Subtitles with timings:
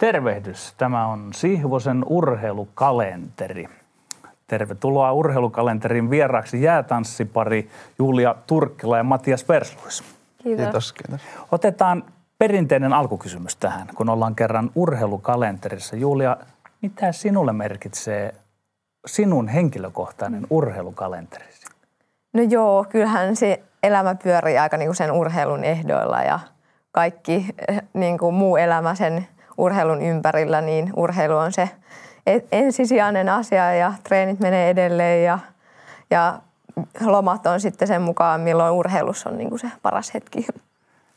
[0.00, 0.74] Tervehdys.
[0.78, 3.68] Tämä on Sihvosen urheilukalenteri.
[4.46, 10.04] Tervetuloa urheilukalenterin vieraaksi jäätanssipari Julia Turkkila ja Matias Versluis.
[10.42, 10.64] Kiitos.
[10.64, 11.20] Kiitos, kiitos.
[11.52, 12.04] Otetaan
[12.38, 15.96] perinteinen alkukysymys tähän, kun ollaan kerran urheilukalenterissa.
[15.96, 16.36] Julia,
[16.82, 18.34] mitä sinulle merkitsee
[19.06, 21.66] sinun henkilökohtainen urheilukalenterisi?
[22.32, 26.40] No joo, kyllähän se elämä pyörii aika niin kuin sen urheilun ehdoilla ja
[26.92, 29.26] kaikki eh, niin kuin muu elämä sen
[29.58, 31.70] urheilun ympärillä, niin urheilu on se
[32.26, 35.38] e- ensisijainen asia ja treenit menee edelleen ja,
[36.10, 36.40] ja
[37.00, 40.46] lomat on sitten sen mukaan, milloin urheilussa on niin kuin se paras hetki.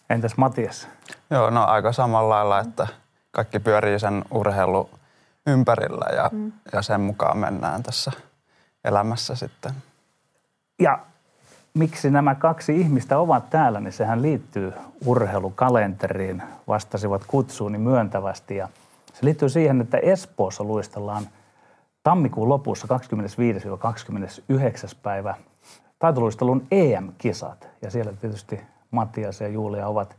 [0.09, 0.87] Entäs Matias?
[1.29, 2.87] Joo, no aika samalla lailla, että
[3.31, 4.89] kaikki pyörii sen urheilu
[5.47, 6.51] ympärillä ja, mm.
[6.73, 8.11] ja sen mukaan mennään tässä
[8.83, 9.71] elämässä sitten.
[10.79, 10.99] Ja
[11.73, 14.73] miksi nämä kaksi ihmistä ovat täällä, niin sehän liittyy
[15.05, 16.43] urheilukalenteriin.
[16.67, 18.69] Vastasivat kutsuuni myöntävästi ja
[19.13, 21.23] se liittyy siihen, että Espoossa luistellaan
[22.03, 22.87] tammikuun lopussa
[24.93, 24.97] 25-29.
[25.03, 25.35] päivä
[25.99, 27.67] taitoluistelun EM-kisat.
[27.81, 30.15] Ja siellä tietysti Mattias ja Julia ovat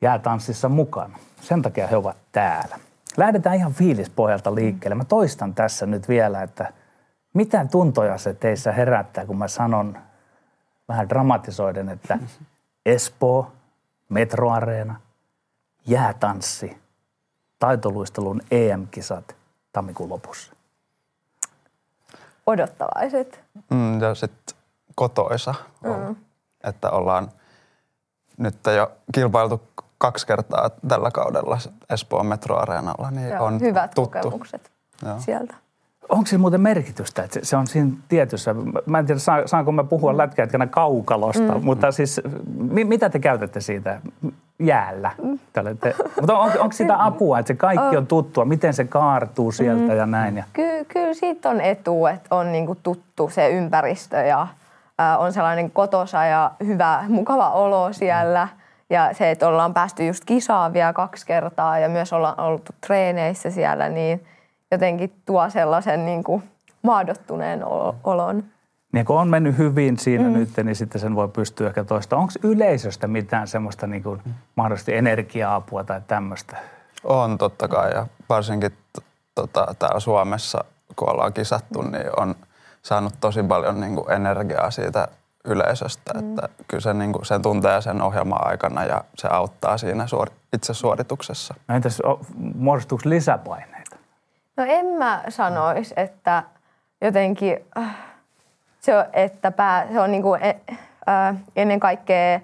[0.00, 1.18] jäätanssissa mukana.
[1.40, 2.78] Sen takia he ovat täällä.
[3.16, 4.94] Lähdetään ihan fiilispohjalta liikkeelle.
[4.94, 6.72] Mä toistan tässä nyt vielä, että
[7.34, 9.98] mitä tuntoja se teissä herättää, kun mä sanon
[10.88, 12.18] vähän dramatisoiden, että
[12.86, 13.52] Espoo,
[14.08, 15.00] Metroareena,
[15.86, 16.78] jäätanssi,
[17.58, 19.36] taitoluistelun EM-kisat
[19.72, 20.52] tammikuun lopussa.
[22.46, 23.44] Odottavaiset.
[23.70, 24.56] Mm, ja sitten
[24.94, 26.16] kotoisa, mm.
[26.64, 27.32] että ollaan
[28.38, 29.62] nyt jo kilpailtu
[29.98, 31.58] kaksi kertaa tällä kaudella
[31.90, 34.10] Espoon metroareenalla, niin Joo, on hyvät tuttu.
[34.10, 34.72] kokemukset
[35.06, 35.20] Joo.
[35.20, 35.54] sieltä.
[36.08, 38.54] Onko se muuten merkitystä, että se- on siinä tietyssä,
[38.86, 40.18] mä en tiedä saa- saanko mä puhua mm.
[40.18, 41.64] lätkäjätkänä kaukalosta, mm.
[41.64, 42.20] mutta siis
[42.70, 44.00] mi, mitä te käytätte siitä
[44.58, 45.10] jäällä?
[45.22, 45.38] Mm.
[45.60, 49.92] Olette, mutta on, onko sitä apua, että se kaikki on tuttua, miten se kaartuu sieltä
[49.92, 49.96] mm.
[49.96, 50.36] ja näin?
[50.36, 54.46] Ja, Ky- kyllä siitä on etu, että on niinku tuttu se ympäristö ja
[54.98, 58.48] ää, on sellainen kotosa ja hyvä, mukava olo siellä.
[58.90, 63.50] Ja se, että ollaan päästy just kisaan vielä kaksi kertaa ja myös ollaan oltu treeneissä
[63.50, 64.24] siellä, niin
[64.72, 66.42] jotenkin tuo sellaisen niinku
[66.82, 68.44] maadottuneen olo- olon.
[68.92, 70.32] niin kun on mennyt hyvin siinä mm.
[70.32, 72.16] nyt, niin sitten sen voi pystyä ehkä toista.
[72.16, 74.22] Onko yleisöstä mitään semmoista niin kuin,
[74.56, 76.56] mahdollisesti energia-apua tai tämmöistä?
[77.04, 78.72] On totta kai ja varsinkin
[79.34, 80.64] tota, täällä Suomessa,
[80.96, 82.34] kun ollaan kisattu, niin on
[82.82, 85.08] saanut tosi paljon niin kuin energiaa siitä
[85.44, 86.14] yleisöstä.
[86.14, 86.20] Mm.
[86.20, 90.30] Että kyllä se, niin kuin, sen tuntee sen ohjelman aikana ja se auttaa siinä suor-
[90.52, 91.54] itse suorituksessa.
[91.68, 92.02] No entäs
[92.54, 93.81] muodostuuko lisäpaineita?
[94.56, 96.42] No en mä sanoisi, että
[97.00, 97.96] jotenkin äh,
[98.80, 100.60] se on, että pää, se on niinku, e-
[101.08, 102.40] äh, ennen kaikkea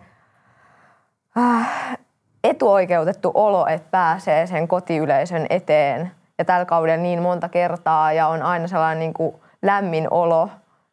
[1.38, 1.98] äh,
[2.44, 8.42] etuoikeutettu olo, että pääsee sen kotiyleisön eteen ja tällä kaudella niin monta kertaa ja on
[8.42, 10.50] aina sellainen niinku lämmin olo.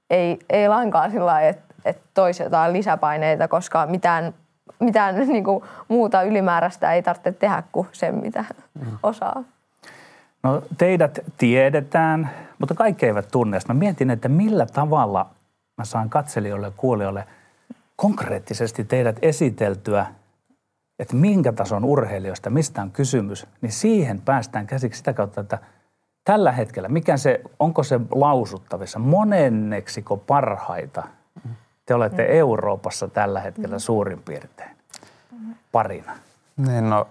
[0.10, 4.34] Ei, ei lainkaan sillä lailla, että, että toisi jotain lisäpaineita, koska mitään,
[4.80, 8.46] mitään niinku muuta ylimääräistä ei tarvitse tehdä kuin sen, mitä
[9.04, 9.44] osaa.
[10.46, 12.30] No teidät tiedetään,
[12.60, 13.60] mutta kaikki eivät tunne.
[13.60, 15.30] Sitten Mä mietin, että millä tavalla
[15.78, 17.28] mä saan katselijoille ja kuulijoille
[17.96, 20.06] konkreettisesti teidät esiteltyä,
[21.00, 25.60] että minkä tason urheilijoista, mistä on kysymys, niin siihen päästään käsiksi sitä kautta, että
[26.24, 31.04] tällä hetkellä, mikä se, onko se lausuttavissa, monenneksiko parhaita
[31.86, 34.76] te olette Euroopassa tällä hetkellä suurin piirtein
[35.72, 36.12] parina?
[36.58, 37.08] Niin no,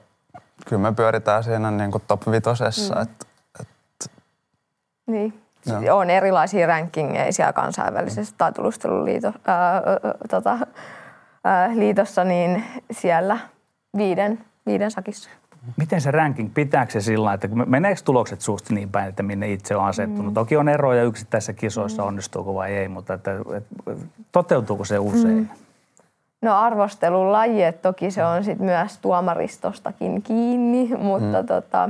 [0.67, 3.03] kyllä me pyöritään siinä niin kuin top vitosessa, mm.
[3.03, 3.27] että
[5.07, 5.41] Niin.
[5.67, 5.99] Joo.
[5.99, 9.83] On erilaisia rankingeja siellä kansainvälisessä taitoluisteluliito, ää, ää,
[10.31, 10.59] tota,
[11.45, 13.39] ää, liitossa, niin siellä
[13.97, 15.31] viiden, viiden sakissa.
[15.77, 19.23] Miten se ranking, pitääkö se sillä lailla, että kun meneekö tulokset suusta niin päin, että
[19.23, 20.27] minne itse on asettunut?
[20.27, 20.35] Mm.
[20.35, 22.09] Toki on eroja yksittäisissä kisoissa, mm.
[22.09, 23.75] onnistuuko vai ei, mutta että, että,
[24.33, 25.37] toteutuuko se usein?
[25.37, 25.49] Mm.
[26.45, 31.47] No arvostelun laji, että toki se on sit myös tuomaristostakin kiinni, mutta mm.
[31.47, 31.89] tota,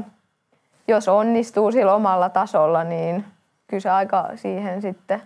[0.88, 3.24] jos onnistuu sillä omalla tasolla, niin
[3.66, 5.22] kyllä se aika siihen sitten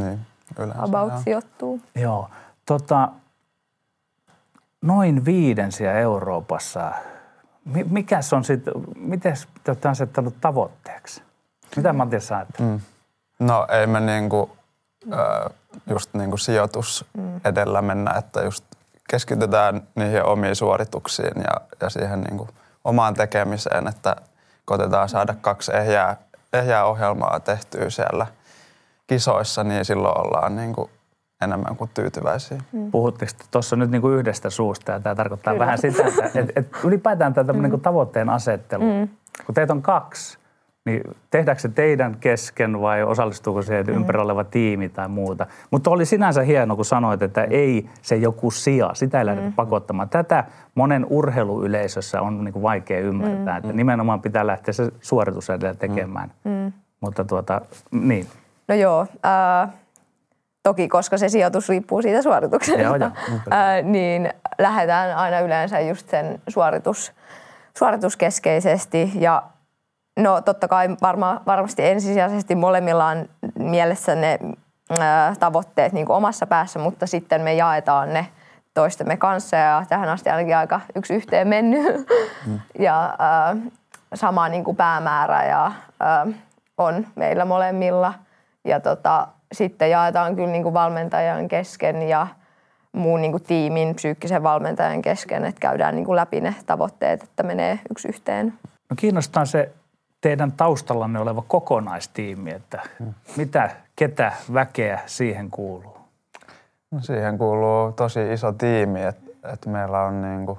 [0.00, 0.20] niin,
[0.58, 0.82] yleensä.
[0.82, 1.20] about joo.
[1.24, 1.80] sijoittuu.
[1.94, 2.28] Joo.
[2.66, 3.08] Tota,
[4.82, 6.92] noin viiden siellä Euroopassa.
[7.64, 9.34] Mi- mikäs on sitten, miten
[9.64, 11.22] te olette asettanut tavoitteeksi?
[11.76, 12.70] Mitä Matias sä ajattelet?
[12.70, 12.80] Mm.
[13.46, 14.50] No ei me niinku,
[15.12, 15.50] ö,
[15.90, 17.04] just niinku sijoitus
[17.44, 18.64] edellä mennä, että just
[19.10, 22.48] keskitytään niihin omiin suorituksiin ja, ja siihen niinku
[22.84, 24.16] omaan tekemiseen, että
[24.64, 26.16] koitetaan saada kaksi ehjää,
[26.52, 28.26] ehjää ohjelmaa tehtyä siellä
[29.06, 30.90] kisoissa, niin silloin ollaan niinku
[31.42, 32.62] enemmän kuin tyytyväisiä.
[32.90, 35.64] Puhutteko te tuossa nyt niinku yhdestä suusta ja tämä tarkoittaa Kyllä.
[35.66, 37.62] vähän sitä, että et, et ylipäätään tämä mm.
[37.62, 39.08] niinku tavoitteen asettelu, mm.
[39.46, 40.38] kun teitä on kaksi,
[40.90, 43.94] niin tehdäänkö se teidän kesken vai osallistuuko se mm.
[43.94, 45.46] ympärillä oleva tiimi tai muuta?
[45.70, 49.52] Mutta oli sinänsä hieno, kun sanoit, että ei se joku sija, sitä ei lähdetä mm.
[49.52, 50.08] pakottamaan.
[50.08, 50.44] Tätä
[50.74, 53.58] monen urheiluyleisössä on niin kuin vaikea ymmärtää, mm.
[53.58, 56.32] että nimenomaan pitää lähteä se suoritus edellä tekemään.
[56.44, 56.72] Mm.
[57.00, 57.60] Mutta tuota,
[57.90, 58.26] niin.
[58.68, 59.68] No joo, äh,
[60.62, 63.10] toki koska se sijoitus riippuu siitä suorituksesta, joo, joo.
[63.52, 67.12] Äh, niin lähdetään aina yleensä just sen suoritus,
[67.78, 69.42] suorituskeskeisesti ja
[70.20, 73.28] No totta kai varma, varmasti ensisijaisesti molemmilla on
[73.58, 74.38] mielessä ne
[75.00, 78.26] ää, tavoitteet niin kuin omassa päässä, mutta sitten me jaetaan ne
[78.74, 82.08] toistemme kanssa ja tähän asti ainakin aika yksi yhteen mennyt
[82.46, 82.60] mm.
[82.78, 83.56] ja ää,
[84.14, 86.26] sama niin kuin päämäärä ja, ää,
[86.78, 88.14] on meillä molemmilla
[88.64, 92.26] ja tota, sitten jaetaan kyllä niin kuin valmentajan kesken ja
[92.92, 97.42] muun niin kuin tiimin psyykkisen valmentajan kesken, että käydään niin kuin läpi ne tavoitteet, että
[97.42, 98.54] menee yksi yhteen.
[98.90, 99.72] No kiinnostaa se
[100.20, 102.82] teidän taustallanne oleva kokonaistiimi, että
[103.36, 105.98] mitä, ketä väkeä siihen kuuluu?
[106.90, 110.58] No siihen kuuluu tosi iso tiimi, että, että meillä on niin kuin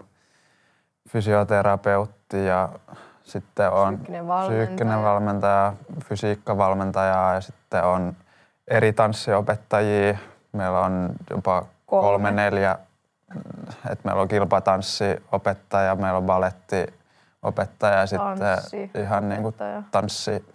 [1.10, 2.69] fysioterapeutti ja
[3.24, 4.66] sitten on psyykkinen valmentaja.
[4.66, 5.74] psyykkinen valmentaja,
[6.06, 8.16] fysiikkavalmentaja ja sitten on
[8.68, 10.18] eri tanssiopettajia.
[10.52, 12.75] Meillä on jopa kolme, kolme neljä,
[13.90, 17.00] että meillä on kilpatanssiopettaja, meillä on baletti
[17.42, 19.56] opettaja ja sitten ihan niin kuin
[19.92, 20.46] tanssi,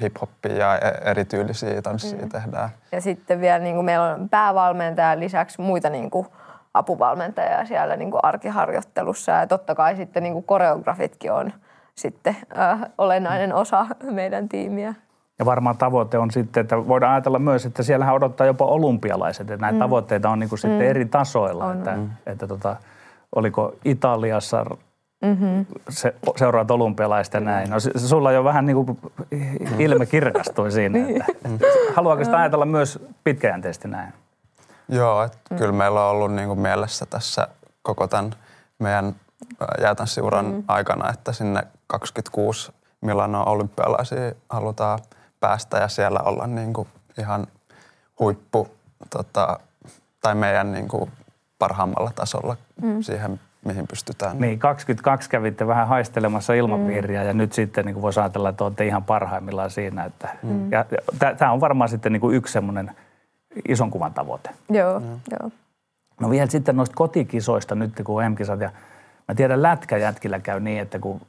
[0.00, 2.28] hip-hoppia ja e- erityylisiä tanssia mm.
[2.28, 2.68] tehdään.
[2.92, 6.26] Ja sitten vielä niin kuin meillä on päävalmentaja lisäksi muita niin kuin
[6.74, 11.52] apuvalmentajia siellä niin kuin arkiharjoittelussa ja totta kai sitten niin kuin koreografitkin on
[11.94, 13.56] sitten äh, olennainen mm.
[13.56, 14.94] osa meidän tiimiä.
[15.38, 19.60] Ja varmaan tavoite on sitten, että voidaan ajatella myös, että siellähän odottaa jopa olympialaiset, että
[19.60, 19.78] näitä mm.
[19.78, 20.86] tavoitteita on niin kuin sitten mm.
[20.86, 21.64] eri tasoilla.
[21.64, 21.78] On.
[21.78, 22.10] Että, mm.
[22.26, 22.76] että tota,
[23.36, 24.64] oliko Italiassa
[25.24, 25.66] mm-hmm.
[25.88, 27.50] se, seuraat olympialaista mm-hmm.
[27.50, 27.70] näin.
[27.70, 28.98] No sulla jo vähän niin kuin
[29.78, 30.98] ilme kirkastui siinä.
[30.98, 31.60] Että, niin.
[31.94, 34.12] haluaako sitä ajatella myös pitkäjänteisesti näin?
[34.88, 35.56] Joo, että mm.
[35.56, 37.48] kyllä meillä on ollut niin kuin mielessä tässä
[37.82, 38.30] koko tämän
[38.78, 39.14] meidän
[39.80, 40.62] jäätanssiuran mm.
[40.68, 44.98] aikana, että sinne 26 Milano olympialaisia halutaan
[45.40, 46.88] päästä ja siellä olla niin kuin
[47.18, 47.46] ihan
[48.20, 48.68] huippu
[49.10, 49.60] tota,
[50.20, 51.12] tai meidän niin kuin
[51.58, 53.02] parhaimmalla tasolla mm.
[53.02, 54.40] siihen mihin pystytään.
[54.40, 57.26] Niin, 22 kävitte vähän haistelemassa ilmapiiriä mm.
[57.26, 60.04] ja nyt sitten niin voisi ajatella, että olette ihan parhaimmillaan siinä.
[60.04, 60.72] Että, mm.
[60.72, 60.84] ja,
[61.38, 62.90] tämä on varmaan sitten niin kuin yksi semmoinen
[63.68, 64.50] ison kuvan tavoite.
[64.70, 65.06] Joo, mm.
[65.06, 65.50] joo.
[66.20, 68.70] No vielä sitten noista kotikisoista nyt, kun M-kisat ja
[69.28, 71.20] mä tiedän lätkäjätkillä käy niin, että kun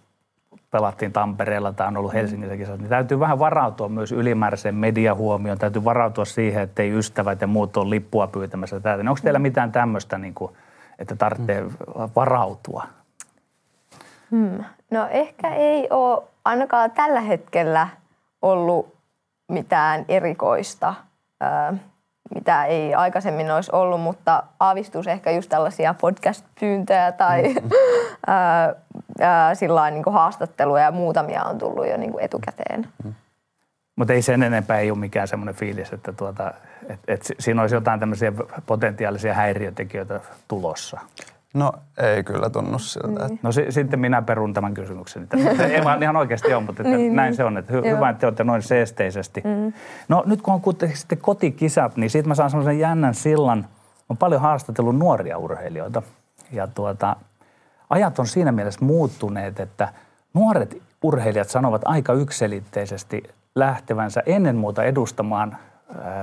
[0.71, 2.17] pelattiin Tampereella tai on ollut mm.
[2.17, 5.57] Helsingissä kisat, niin täytyy vähän varautua myös ylimääräiseen mediahuomioon.
[5.57, 9.03] Täytyy varautua siihen, että ei ystävät ja muut ole lippua pyytämässä täältä.
[9.03, 9.43] Niin onko teillä mm.
[9.43, 10.51] mitään tämmöistä niin kuin–
[10.99, 11.71] että tarvitsee mm.
[12.15, 12.87] varautua?
[14.31, 14.63] Hmm.
[14.91, 17.87] No ehkä ei ole ainakaan tällä hetkellä
[18.41, 18.95] ollut
[19.47, 20.93] mitään erikoista,
[22.35, 27.69] mitä ei aikaisemmin olisi ollut, mutta aavistus ehkä just tällaisia podcast-pyyntöjä tai mm.
[29.59, 32.87] sillä niin haastatteluja ja muutamia on tullut jo niin kuin etukäteen.
[33.03, 33.13] Mm.
[33.95, 36.53] Mutta ei sen enempää ei ole mikään semmoinen fiilis, että tuota,
[36.89, 38.33] et, et siinä olisi jotain tämmöisiä
[38.65, 40.99] potentiaalisia häiriötekijöitä tulossa.
[41.53, 43.27] No ei kyllä tunnu siltä.
[43.27, 43.39] Niin.
[43.43, 45.27] No si- sitten minä perun tämän kysymyksen.
[45.73, 47.35] ei vaan ihan oikeasti on, mutta että niin, näin niin.
[47.35, 47.57] se on.
[47.57, 49.41] Että hy- hyvä, että te olette noin seesteisesti.
[49.41, 49.73] Mm.
[50.07, 53.67] No nyt kun on kuitenkin sitten kotikisat, niin siitä mä saan semmoisen jännän sillan.
[54.09, 56.01] On paljon haastatellut nuoria urheilijoita.
[56.51, 57.15] Ja tuota,
[57.89, 59.89] ajat on siinä mielessä muuttuneet, että
[60.33, 63.23] nuoret urheilijat sanovat aika ykselitteisesti
[63.55, 65.57] lähtevänsä ennen muuta edustamaan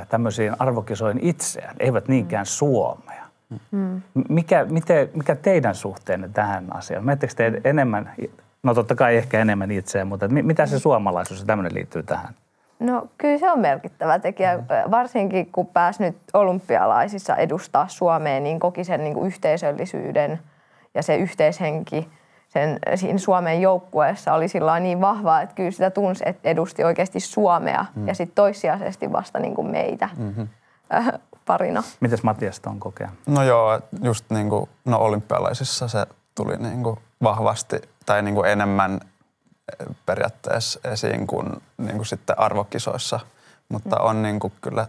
[0.08, 3.22] tämmöisiin arvokisoihin itseään, eivät niinkään Suomea.
[3.70, 4.02] Mm.
[4.28, 7.04] Mikä, miten, mikä teidän suhteenne tähän asiaan?
[7.04, 8.12] Miettekö te enemmän,
[8.62, 12.34] no totta kai ehkä enemmän itseään, mutta mitä se suomalaisuus ja tämmöinen liittyy tähän?
[12.80, 14.90] No kyllä se on merkittävä tekijä, mm.
[14.90, 20.38] varsinkin kun pääsi nyt olympialaisissa edustaa Suomea, niin koki sen niin kuin yhteisöllisyyden
[20.94, 22.08] ja se yhteishenki–
[22.52, 27.20] sen, siinä Suomen joukkueessa oli sillä niin vahvaa, että kyllä sitä tunsi, että edusti oikeasti
[27.20, 28.08] Suomea mm.
[28.08, 30.48] ja sitten toissijaisesti vasta niin kuin meitä mm-hmm.
[30.94, 31.12] äh,
[31.46, 31.82] parina.
[32.00, 33.10] Mites Matias on kokea?
[33.26, 38.50] No joo, just niin kuin, no olympialaisissa se tuli niin kuin vahvasti tai niin kuin
[38.50, 39.00] enemmän
[39.80, 43.20] eh, periaatteessa esiin kuin, niin kuin sitten arvokisoissa,
[43.68, 44.06] mutta mm.
[44.06, 44.86] on niin kuin kyllä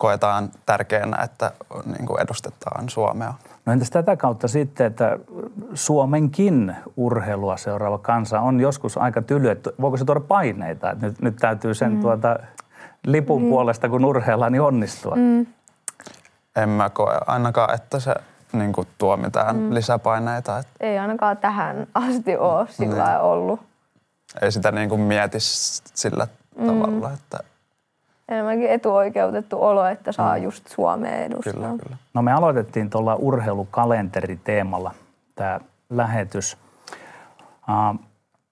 [0.00, 1.52] koetaan tärkeänä, että
[1.86, 3.34] niin kuin edustetaan Suomea.
[3.66, 5.18] No entäs tätä kautta sitten, että
[5.74, 11.22] Suomenkin urheilua seuraava kansa on joskus aika tyly, että voiko se tuoda paineita, että nyt,
[11.22, 12.00] nyt täytyy sen mm.
[12.00, 12.36] tuota,
[13.06, 13.48] lipun mm.
[13.48, 15.16] puolesta, kun urheillaan, niin onnistua?
[15.16, 15.46] Mm.
[16.56, 18.14] En mä koe ainakaan, että se
[18.52, 19.74] niin kuin, tuo mitään mm.
[19.74, 20.58] lisäpaineita.
[20.58, 20.72] Että...
[20.80, 23.20] Ei ainakaan tähän asti ole sillä niin.
[23.20, 23.60] ollut.
[24.42, 26.26] ei sitä niin kuin mieti sillä
[26.58, 26.66] mm.
[26.66, 27.38] tavalla, että
[28.30, 30.42] enemmänkin etuoikeutettu olo, että saa mm.
[30.42, 31.52] just Suomeen edustaa.
[31.52, 31.96] Kyllä, kyllä.
[32.14, 34.94] No me aloitettiin tuolla urheilukalenteriteemalla
[35.34, 35.60] tämä
[35.90, 36.56] lähetys.
[37.68, 38.00] Uh,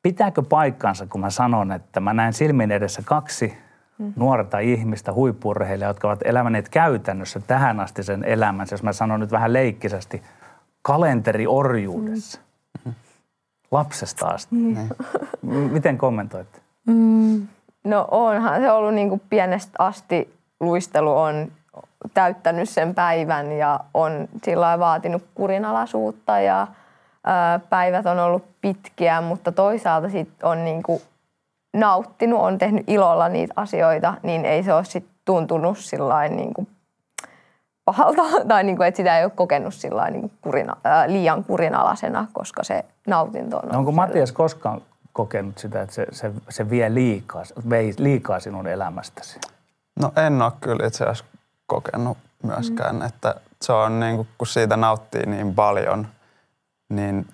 [0.03, 3.59] pitääkö paikkansa, kun mä sanon, että mä näen silmin edessä kaksi
[3.99, 4.13] mm.
[4.17, 9.33] nuorta ihmistä, huippurheilijaa, jotka ovat elämäneet käytännössä tähän asti sen elämänsä, jos mä sanon nyt
[9.33, 10.23] vähän leikkisesti,
[10.83, 12.41] kalenteriorjuudessa.
[12.85, 12.95] Mm.
[13.71, 14.55] Lapsesta asti.
[14.55, 14.89] Mm.
[15.51, 16.59] Miten kommentoitte?
[16.87, 17.49] Mm.
[17.85, 21.53] No onhan se ollut niin kuin pienestä asti luistelu on
[22.15, 26.67] täyttänyt sen päivän ja on sillä vaatinut kurinalaisuutta ja
[27.25, 31.03] ää, päivät on ollut pitkiä, mutta toisaalta sit on niin kuin
[31.77, 36.69] nauttinut, on tehnyt ilolla niitä asioita, niin ei se ole sit tuntunut sillain niin kuin
[37.85, 41.45] pahalta tai niin kuin, että sitä ei ole kokenut sillain niin kuin kurina, ää, liian
[41.45, 44.81] kurinalaisena, koska se nautinto on no Onko Matias koskaan
[45.19, 49.41] kokenut sitä, että se, se, se vie liikaa, vei liikaa sinun elämästäsi?
[50.01, 51.25] No en ole kyllä itse asiassa
[51.67, 53.03] kokenut myöskään, mm.
[53.03, 56.09] että se on niin kuin, kun siitä nauttii niin paljon,
[56.89, 57.27] niin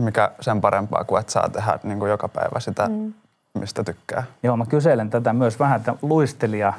[0.00, 3.12] mikä sen parempaa kuin että saa tehdä niin kuin joka päivä sitä, mm.
[3.54, 4.24] mistä tykkää.
[4.42, 6.72] Joo, mä kyselen tätä myös vähän, että luistelija,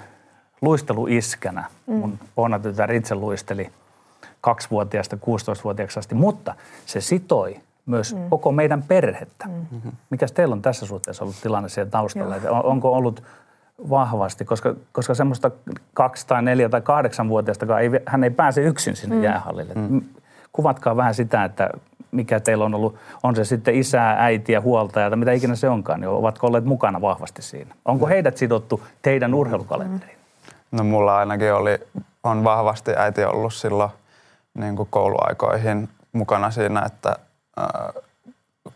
[0.61, 1.63] luisteluiskänä.
[1.87, 1.95] Mm.
[1.95, 3.71] Mun Oona tytär itse luisteli
[4.41, 8.29] kaksivuotiaasta 16-vuotiaaksi asti, mutta se sitoi myös mm.
[8.29, 9.45] koko meidän perhettä.
[9.47, 9.91] Mm.
[10.09, 12.35] Mikäs teillä on tässä suhteessa ollut tilanne siellä taustalla?
[12.49, 13.23] On, onko ollut
[13.89, 15.51] vahvasti, koska, koska semmoista
[15.93, 19.23] kaksi tai neljä tai kahdeksan vuotiaista ei, hän ei pääse yksin sinne mm.
[19.23, 19.73] jäähallille.
[19.73, 20.01] Mm.
[20.51, 21.69] Kuvatkaa vähän sitä, että
[22.11, 25.99] mikä teillä on ollut, on se sitten isää, äitiä, huoltaja tai mitä ikinä se onkaan,
[25.99, 27.75] niin ovatko olleet mukana vahvasti siinä?
[27.85, 28.09] Onko mm.
[28.09, 30.17] heidät sidottu teidän urheilukalenteriin?
[30.71, 31.79] No mulla ainakin oli,
[32.23, 33.89] on vahvasti äiti ollut silloin
[34.53, 37.15] niin kuin kouluaikoihin mukana siinä, että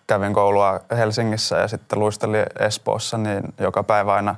[0.07, 4.35] kävin koulua Helsingissä ja sitten luistelin Espoossa, niin joka päivä aina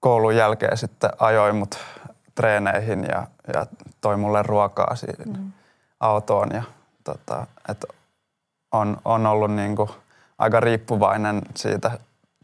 [0.00, 1.78] koulun jälkeen sitten ajoi mut
[2.34, 3.66] treeneihin ja, ja
[4.00, 5.52] toi mulle ruokaa siihen mm.
[6.00, 6.48] autoon.
[6.52, 6.62] Ja,
[7.04, 7.84] tota, et
[8.72, 9.90] on, on ollut niinku
[10.38, 11.90] aika riippuvainen siitä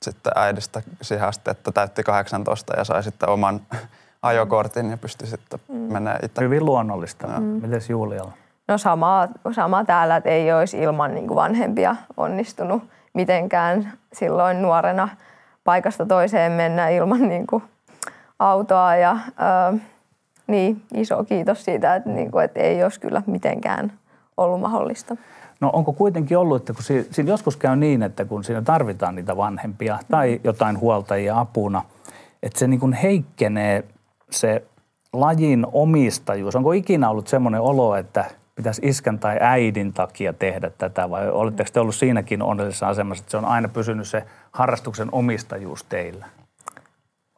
[0.03, 3.61] sitten äidistä siihen asti, että täytti 18 ja sai sitten oman
[4.23, 5.75] ajokortin ja pystyi sitten mm.
[5.75, 6.43] menemään itse.
[6.43, 7.27] Hyvin luonnollista.
[7.27, 7.45] Mm.
[7.45, 8.33] Mites Julialla?
[8.69, 12.83] No sama, sama täällä, että ei olisi ilman niin kuin vanhempia onnistunut
[13.15, 15.09] mitenkään silloin nuorena
[15.65, 17.63] paikasta toiseen mennä ilman niin kuin
[18.39, 18.97] autoa.
[18.97, 19.73] Ja, ää,
[20.47, 23.93] niin, iso kiitos siitä, että, niin kuin, että ei olisi kyllä mitenkään
[24.37, 25.17] ollut mahdollista.
[25.61, 29.37] No onko kuitenkin ollut, että kun siinä joskus käy niin, että kun siinä tarvitaan niitä
[29.37, 31.83] vanhempia tai jotain huoltajia apuna,
[32.43, 33.85] että se niin kuin heikkenee
[34.31, 34.63] se
[35.13, 36.57] lajin omistajuus.
[36.57, 38.25] Onko ikinä ollut semmoinen olo, että
[38.59, 43.31] pitäisi iskän tai äidin takia tehdä tätä vai oletteko te ollut siinäkin onnellisessa asemassa, että
[43.31, 46.27] se on aina pysynyt se harrastuksen omistajuus teillä?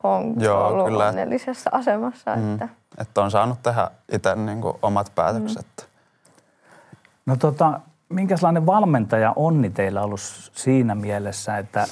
[0.02, 1.08] On Joo, ollut kyllä.
[1.08, 2.36] onnellisessa asemassa.
[2.36, 2.52] Mm.
[2.52, 2.68] Että...
[2.98, 5.66] että on saanut tehdä itse niin kuin omat päätökset.
[5.80, 5.86] Mm.
[7.26, 10.20] No tota, minkälainen valmentaja onni teillä ollut
[10.52, 11.86] siinä mielessä, että,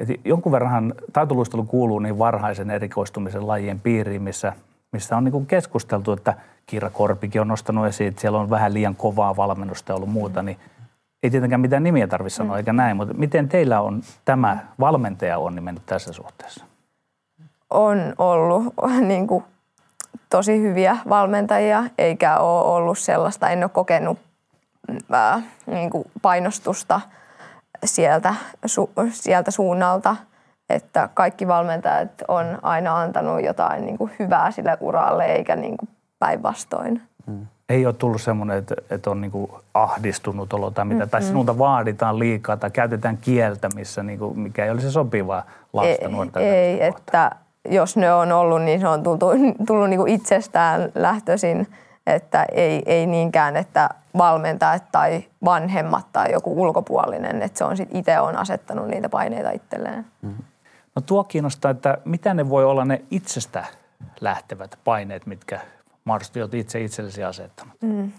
[0.00, 4.52] että jonkun verran taitoluistelu kuuluu niin varhaisen erikoistumisen lajien piiriin, missä,
[4.92, 6.34] missä on niin kuin keskusteltu, että–
[6.72, 10.58] Kiira Korpikin on nostanut esiin, että siellä on vähän liian kovaa valmennusta ollut muuta, niin
[11.22, 12.58] ei tietenkään mitään nimiä tarvitse sanoa, mm.
[12.58, 16.64] eikä näin, mutta miten teillä on tämä valmentaja on mennyt tässä suhteessa?
[17.70, 18.74] On ollut
[19.08, 19.44] niin kuin,
[20.30, 24.18] tosi hyviä valmentajia, eikä ole ollut sellaista, en ole kokenut
[25.10, 27.00] ää, niin kuin painostusta
[27.84, 28.34] sieltä,
[28.66, 30.16] su, sieltä suunnalta,
[30.70, 35.88] että kaikki valmentajat on aina antanut jotain niin kuin hyvää sille uralle, eikä niin kuin
[36.22, 37.02] päinvastoin.
[37.26, 37.46] Mm.
[37.68, 41.10] Ei ole tullut semmoinen, että, että on niin ahdistunut olo tai mitä, mm-hmm.
[41.10, 46.08] tai sinulta vaaditaan liikaa tai käytetään kieltä, missä niin kuin, mikä ei olisi sopivaa lasta,
[46.08, 46.40] nuorta.
[46.40, 47.30] Ei, että
[47.68, 49.20] jos ne on ollut, niin se on tullut,
[49.66, 51.66] tullut niin kuin itsestään lähtöisin,
[52.06, 57.98] että ei, ei niinkään, että valmentajat tai vanhemmat tai joku ulkopuolinen, että se on sitten
[57.98, 60.06] itse on asettanut niitä paineita itselleen.
[60.22, 60.44] Mm-hmm.
[60.94, 63.64] No tuo kiinnostaa, että mitä ne voi olla ne itsestä
[64.20, 65.60] lähtevät paineet, mitkä
[66.04, 67.74] mahdollisesti olet itse itsellesi asettanut?
[67.80, 68.12] Mm.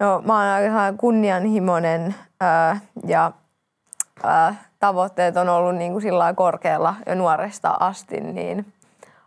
[0.00, 3.32] No mä oon aika kunnianhimoinen ää, ja
[4.22, 8.72] ää, tavoitteet on ollut niin kuin sillä korkealla jo nuoresta asti, niin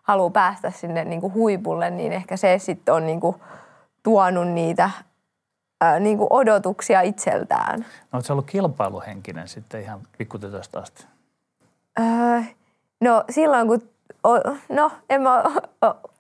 [0.04, 3.36] haluaa päästä sinne niin kuin huipulle, niin ehkä se sitten on niin kuin
[4.04, 4.90] tuonut niitä
[5.82, 7.80] ää, niin kuin odotuksia itseltään.
[7.80, 11.06] No oletko ollut kilpailuhenkinen sitten ihan pikkutytöstä asti?
[12.00, 12.42] Öö,
[13.02, 13.90] no silloin kun,
[14.70, 15.44] no en mä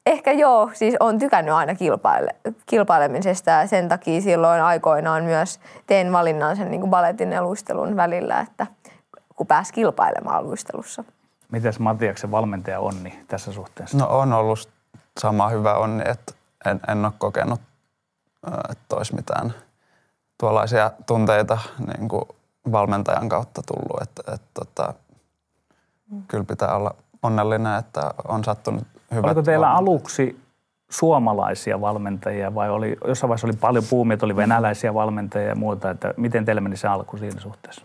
[0.09, 2.35] Ehkä joo, siis on tykännyt aina kilpaile,
[2.65, 7.95] kilpailemisesta ja sen takia silloin aikoinaan myös teen valinnan sen niin kuin baletin ja luistelun
[7.95, 8.67] välillä, että
[9.35, 11.03] kun pääsi kilpailemaan luistelussa.
[11.51, 13.97] Mites Matiaksen valmentaja Onni tässä suhteessa?
[13.97, 14.69] No on ollut
[15.19, 16.33] sama hyvä onni, että
[16.65, 17.61] en, en ole kokenut,
[18.69, 19.53] että olisi mitään
[20.39, 22.23] tuollaisia tunteita niin kuin
[22.71, 24.01] valmentajan kautta tullut.
[24.01, 24.93] Että, että, että,
[26.11, 26.23] mm.
[26.27, 29.89] Kyllä pitää olla onnellinen, että on sattunut hyvät Oliko teillä valmentajat.
[29.89, 30.39] aluksi
[30.89, 35.89] suomalaisia valmentajia vai oli, jossain vaiheessa oli paljon puumia, että oli venäläisiä valmentajia ja muuta,
[35.89, 37.81] että miten teillä meni se alku siinä suhteessa?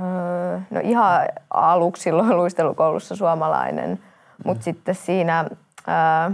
[0.00, 3.98] Öö, no ihan aluksi silloin luistelukoulussa suomalainen, mm.
[4.44, 5.44] mutta sitten siinä
[5.86, 6.30] ää,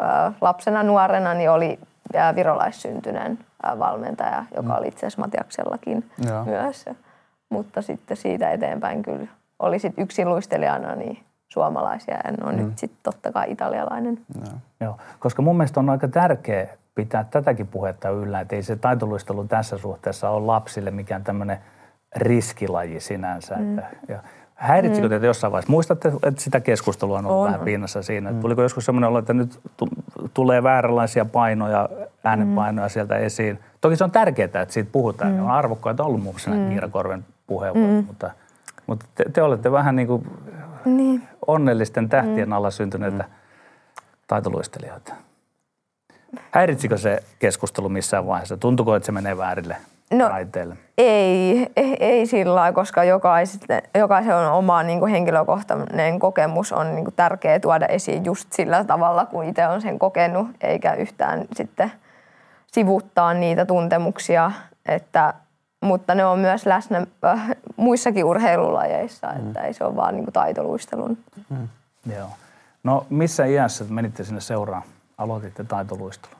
[0.00, 1.78] ää, lapsena nuorena niin oli
[3.62, 4.78] ää, valmentaja, joka mm.
[4.78, 6.44] oli itse asiassa Matiaksellakin Joo.
[6.44, 6.84] myös.
[7.50, 9.26] Mutta sitten siitä eteenpäin kyllä
[9.58, 11.18] oli sit yksin luistelijana niin
[11.52, 12.56] suomalaisia ja no mm.
[12.58, 14.18] nyt sitten totta kai italialainen.
[14.34, 14.54] Joo.
[14.80, 19.44] Joo, koska mun mielestä on aika tärkeä pitää tätäkin puhetta yllä, että ei se taitoluistelu
[19.44, 21.58] tässä suhteessa ole lapsille mikään tämmöinen
[22.16, 23.56] riskilaji sinänsä.
[23.56, 23.78] Mm.
[23.78, 24.18] Että, ja
[24.54, 25.10] häiritsikö mm.
[25.10, 25.72] teitä jossain vaiheessa?
[25.72, 27.46] Muistatte, että sitä keskustelua on ollut On.
[27.46, 28.32] vähän pinnassa siinä.
[28.32, 28.40] Mm.
[28.40, 29.88] Tuliko joskus semmoinen olo, että nyt tu-
[30.34, 31.88] tulee vääränlaisia painoja,
[32.24, 32.90] äänenpainoja mm.
[32.90, 33.58] sieltä esiin?
[33.80, 35.30] Toki se on tärkeää, että siitä puhutaan.
[35.30, 35.36] Mm.
[35.36, 36.68] Ne on arvokkaita ollut muun muassa mm.
[36.68, 38.06] Kiira Korven puheenvuorot, mm.
[38.06, 38.30] mutta,
[38.86, 40.26] mutta te, te olette vähän niin kuin
[40.84, 41.28] Niin.
[41.46, 43.24] onnellisten tähtien alla syntyneitä
[44.26, 45.14] taitoluistelijoita.
[46.50, 48.56] Häiritsikö se keskustelu missään vaiheessa?
[48.56, 49.76] Tuntuko, että se menee väärille
[50.12, 50.76] No, raiteille?
[50.98, 53.60] Ei, ei, ei sillä lailla, koska jokaisen,
[53.94, 58.84] jokaisen on oma niin kuin henkilökohtainen kokemus on niin kuin tärkeää tuoda esiin just sillä
[58.84, 61.92] tavalla, kun itse on sen kokenut, eikä yhtään sitten
[62.66, 64.52] sivuttaa niitä tuntemuksia,
[64.86, 65.34] että,
[65.82, 70.32] mutta ne on myös läsnä äh, muissakin urheilulajeissa, että ei se ole vaan niin kuin
[70.32, 71.18] taitoluistelun.
[72.16, 72.28] Joo.
[72.84, 74.82] No missä iässä menitte sinne seuraan?
[75.18, 76.36] Aloititte taitoluistelun.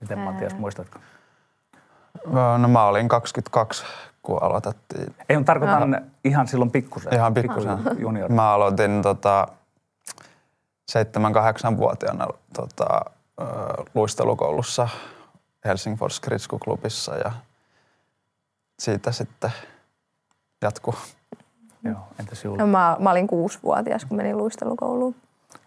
[0.00, 0.98] Miten Matias, muistatko?
[2.58, 3.84] No mä olin 22,
[4.22, 5.14] kun aloitettiin.
[5.28, 5.98] Ei, on tarkoitan no.
[6.24, 7.14] ihan silloin pikkusen.
[7.14, 7.78] Ihan pikkusen.
[7.98, 8.34] Juniori.
[8.34, 9.48] Mä aloitin tota,
[10.92, 13.00] 7-8-vuotiaana tota,
[13.40, 13.44] ö,
[13.94, 14.88] luistelukoulussa
[15.64, 17.32] Helsingfors Kritsko-klubissa ja
[18.80, 19.50] siitä sitten
[20.62, 20.94] jatkuu.
[21.84, 22.44] Joo, entäs?
[22.44, 25.14] No, mä, mä olin kuusivuotias, kun menin luistelukouluun.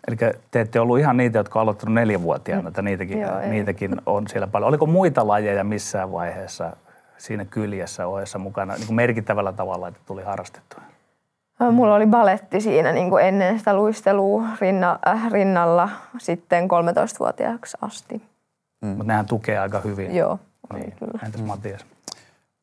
[0.08, 0.15] Eli
[0.52, 3.49] te ette ollut ihan niitä, jotka on aloittanut neljävuotiaana, että niitäkin, Joo, ei.
[3.49, 4.67] niitäkin on siellä paljon.
[4.69, 6.76] Oliko muita lajeja missään vaiheessa
[7.17, 10.82] siinä kyljessä ohessa mukana niin kuin merkittävällä tavalla, että tuli harrastettua?
[11.71, 18.21] Mulla oli baletti siinä niin kuin ennen sitä luistelua rinna, äh, rinnalla sitten 13-vuotiaaksi asti.
[18.82, 18.88] Mm.
[18.88, 20.15] Mutta nehän tukee aika hyvin.
[20.15, 20.39] Joo,
[20.73, 20.91] oli Niin.
[20.99, 21.19] kyllä.
[21.26, 21.86] Entäs Matias?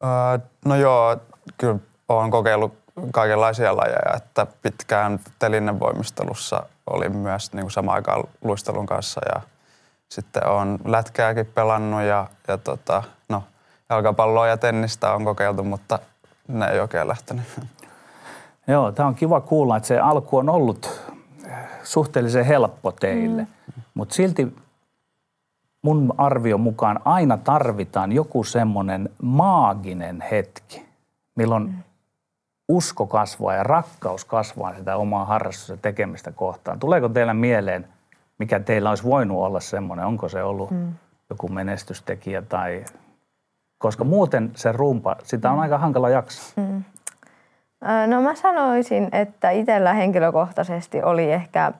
[0.04, 1.16] Öö, no joo,
[1.58, 2.80] kyllä olen kokeillut
[3.12, 9.40] kaikenlaisia lajeja, että pitkään telinevoimistelussa oli myös niin kuin samaan aikaan luistelun kanssa ja
[10.08, 13.42] sitten on lätkääkin pelannut ja, ja tota, no,
[13.90, 15.98] jalkapalloa ja tennistä on kokeiltu, mutta
[16.48, 17.44] ne ei oikein lähtenyt.
[18.66, 21.00] Joo, tämä on kiva kuulla, että se alku on ollut
[21.82, 23.82] suhteellisen helppo teille, mm.
[23.94, 24.56] mutta silti
[25.82, 30.86] mun arvion mukaan aina tarvitaan joku semmoinen maaginen hetki,
[31.36, 31.74] milloin mm.
[32.68, 36.78] usko kasvaa ja rakkaus kasvaa sitä omaa harrastusta tekemistä kohtaan.
[36.78, 37.88] Tuleeko teillä mieleen,
[38.38, 40.06] mikä teillä olisi voinut olla semmoinen?
[40.06, 40.92] Onko se ollut mm.
[41.30, 42.84] joku menestystekijä tai...
[43.78, 46.52] Koska muuten se rumpa, sitä on aika hankala jaksaa.
[46.56, 46.84] Mm.
[48.06, 51.72] No mä sanoisin, että itsellä henkilökohtaisesti oli ehkä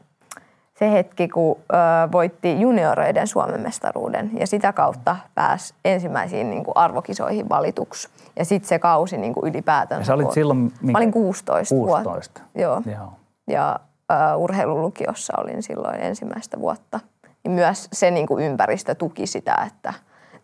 [0.81, 1.77] se hetki, kun ö,
[2.13, 8.09] voitti junioreiden Suomen mestaruuden ja sitä kautta pääsi ensimmäisiin niin kuin arvokisoihin valituksi.
[8.39, 10.01] Ja sitten se kausi niin kuin ylipäätänsä.
[10.01, 12.11] Ja sä olit silloin minkä- Mä olin 16, 16.
[12.13, 12.41] vuotta.
[12.55, 12.83] Joo.
[12.99, 13.13] Joo.
[13.51, 13.81] Ja
[14.13, 17.01] ö, urheilulukiossa olin silloin ensimmäistä vuotta.
[17.45, 19.95] Ja myös se niin kuin ympäristö tuki sitä, että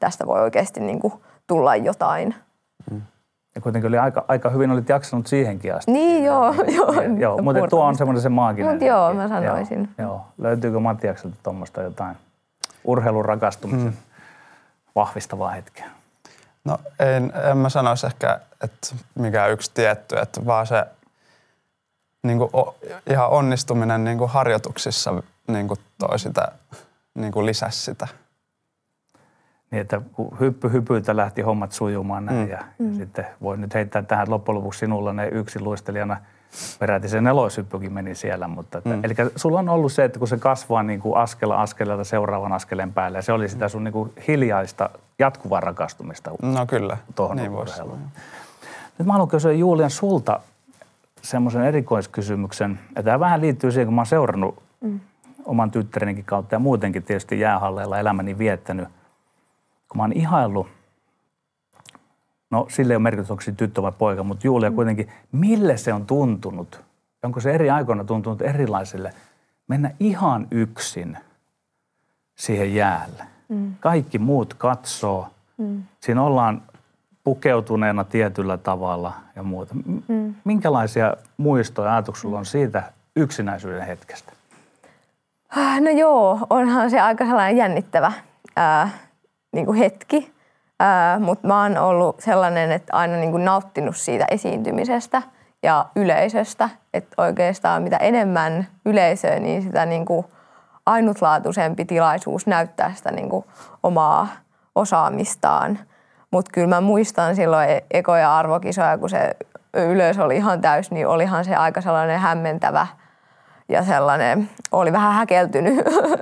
[0.00, 1.12] tästä voi oikeasti niin kuin
[1.46, 2.34] tulla jotain.
[3.56, 5.92] Ja kuitenkin oli aika, aika hyvin olit jaksanut siihenkin asti.
[5.92, 6.54] Niin, joo.
[6.76, 8.72] joo, joo mutta tuo on semmoinen se maaginen.
[8.72, 9.88] Mut joo, mä sanoisin.
[9.98, 10.26] Joo, joo.
[10.38, 12.16] Löytyykö Matiakselta tuommoista jotain
[12.84, 13.96] urheilun rakastumisen mm.
[14.94, 15.90] vahvistavaa hetkeä?
[16.64, 20.86] No en, en mä sanoisi ehkä, että mikä yksi tietty, että vaan se
[22.22, 22.76] niin kuin, o,
[23.10, 26.48] ihan onnistuminen niin kuin harjoituksissa niin kuin toi sitä,
[27.14, 28.08] niin kuin lisäsi sitä.
[29.70, 32.50] Niin, että kun hyppy hypyltä lähti hommat sujumaan näin mm.
[32.50, 36.16] ja, ja sitten voi nyt heittää tähän loppujen lopuksi sinulla ne yksin luistelijana
[36.78, 38.48] peräti se neloshyppykin meni siellä.
[38.48, 39.04] Mutta että, mm.
[39.04, 42.92] Eli sulla on ollut se, että kun se kasvaa niin kuin askel askeleelta seuraavan askeleen
[42.92, 47.52] päälle ja se oli sitä sun niin kuin hiljaista jatkuvaa rakastumista No kyllä, tuohon niin
[47.52, 47.82] voisi.
[48.98, 50.40] Nyt mä haluan kysyä Julian sulta
[51.22, 52.78] semmoisen erikoiskysymyksen.
[52.96, 55.00] Ja tämä vähän liittyy siihen, kun mä oon seurannut mm.
[55.44, 58.88] oman tyttärenikin kautta ja muutenkin tietysti jäähalleilla elämäni viettänyt.
[59.96, 60.66] Mä oon ihaillut
[62.50, 65.92] no sille ei ole merkitystä, onko se tyttö vai poika, mutta Julia kuitenkin, mille se
[65.92, 66.80] on tuntunut?
[67.22, 69.14] Onko se eri aikoina tuntunut erilaisille
[69.68, 71.18] mennä ihan yksin
[72.34, 73.24] siihen jäälle?
[73.48, 73.74] Mm.
[73.80, 75.28] Kaikki muut katsoo.
[75.58, 75.82] Mm.
[76.00, 76.62] Siinä ollaan
[77.24, 79.74] pukeutuneena tietyllä tavalla ja muuta.
[80.08, 80.34] Mm.
[80.44, 84.32] Minkälaisia muistoja ajatuksia on siitä yksinäisyyden hetkestä?
[85.56, 88.12] Ah, no joo, onhan se aika sellainen jännittävä
[88.56, 88.90] ää,
[89.56, 90.32] niin kuin hetki,
[91.20, 95.22] mutta mä oon ollut sellainen, että aina niin kuin nauttinut siitä esiintymisestä
[95.62, 96.68] ja yleisöstä.
[96.94, 100.26] Että oikeastaan mitä enemmän yleisöä, niin sitä niin kuin
[100.86, 103.44] ainutlaatuisempi tilaisuus näyttää sitä niin kuin
[103.82, 104.28] omaa
[104.74, 105.78] osaamistaan.
[106.30, 109.36] Mutta kyllä mä muistan silloin e-, ekoja arvokisoja, kun se
[109.74, 112.86] yleisö oli ihan täys, niin olihan se aika sellainen hämmentävä–
[113.68, 115.74] ja sellainen, oli vähän häkeltynyt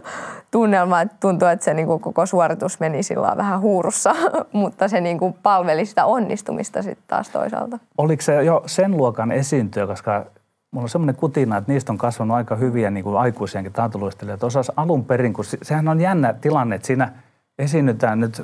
[0.54, 4.14] tunnelma, että tuntui, että se niin kuin koko suoritus meni sillä vähän huurussa,
[4.52, 7.78] mutta se niin kuin palveli sitä onnistumista sitten taas toisaalta.
[7.98, 10.26] Oliko se jo sen luokan esiintyjä, koska
[10.70, 14.46] mulla on semmoinen kutina, että niistä on kasvanut aika hyviä niin kuin aikuisiakin taitoluistelijoita.
[14.46, 17.12] Osas alun perin, kun sehän on jännä tilanne, että siinä
[17.58, 18.42] esiinnytään nyt,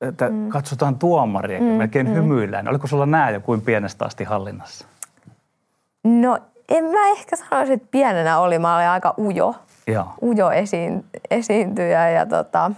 [0.00, 0.48] että mm.
[0.48, 2.14] katsotaan tuomaria, mm, melkein mm.
[2.14, 2.68] hymyillään.
[2.68, 4.86] Oliko sulla nämä jo kuin pienestä asti hallinnassa?
[6.04, 8.58] No en mä ehkä sanoisi, että pienenä oli.
[8.58, 9.54] Mä olin aika ujo,
[9.88, 10.06] Joo.
[10.22, 12.70] ujo esiin, esiintyjä ja, tota,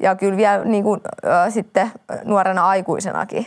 [0.00, 1.90] ja kyllä vielä niin kuin, ö, sitten
[2.24, 3.46] nuorena aikuisenakin.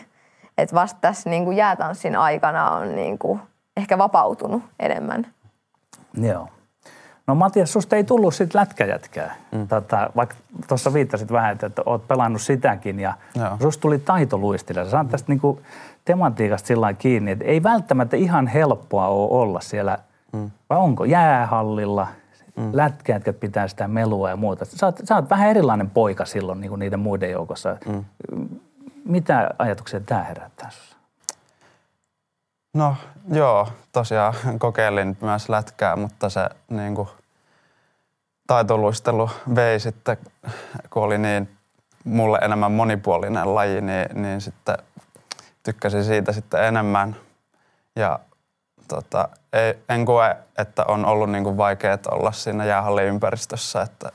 [0.57, 3.39] Että vasta tässä niin kuin jäätanssin aikana on niin kuin
[3.77, 5.27] ehkä vapautunut enemmän.
[6.13, 6.47] Joo.
[7.27, 9.35] No Matias, susta ei tullut sitten lätkäjätkää.
[9.51, 9.67] Mm.
[9.67, 10.35] Tota, vaikka
[10.67, 13.57] tuossa viittasit vähän, että oot pelannut sitäkin ja Joo.
[13.61, 14.85] susta tuli taitoluistelija.
[14.85, 15.59] Sä saat tästä niinku
[16.05, 19.97] tematiikasta sillä kiinni, että ei välttämättä ihan helppoa ole olla siellä,
[20.31, 20.51] mm.
[20.69, 22.07] vai onko, jäähallilla,
[22.57, 22.69] mm.
[22.73, 24.65] lätkäjätkät pitää sitä melua ja muuta.
[24.65, 27.77] Sä oot, sä oot vähän erilainen poika silloin niin kuin niiden muiden joukossa.
[27.85, 28.05] Mm.
[29.05, 30.69] Mitä ajatuksia tämä herättää?
[32.73, 32.95] No
[33.31, 37.07] joo, tosiaan kokeilin myös lätkää, mutta se niin kuin,
[38.47, 40.17] taitoluistelu vei sitten,
[40.89, 41.49] kun oli niin
[42.03, 44.77] mulle enemmän monipuolinen laji, niin, niin sitten
[45.63, 47.15] tykkäsin siitä sitten enemmän.
[47.95, 48.19] Ja
[48.87, 54.11] tota, ei, en koe, että on ollut niin kuin vaikea olla siinä jäähalliympäristössä, että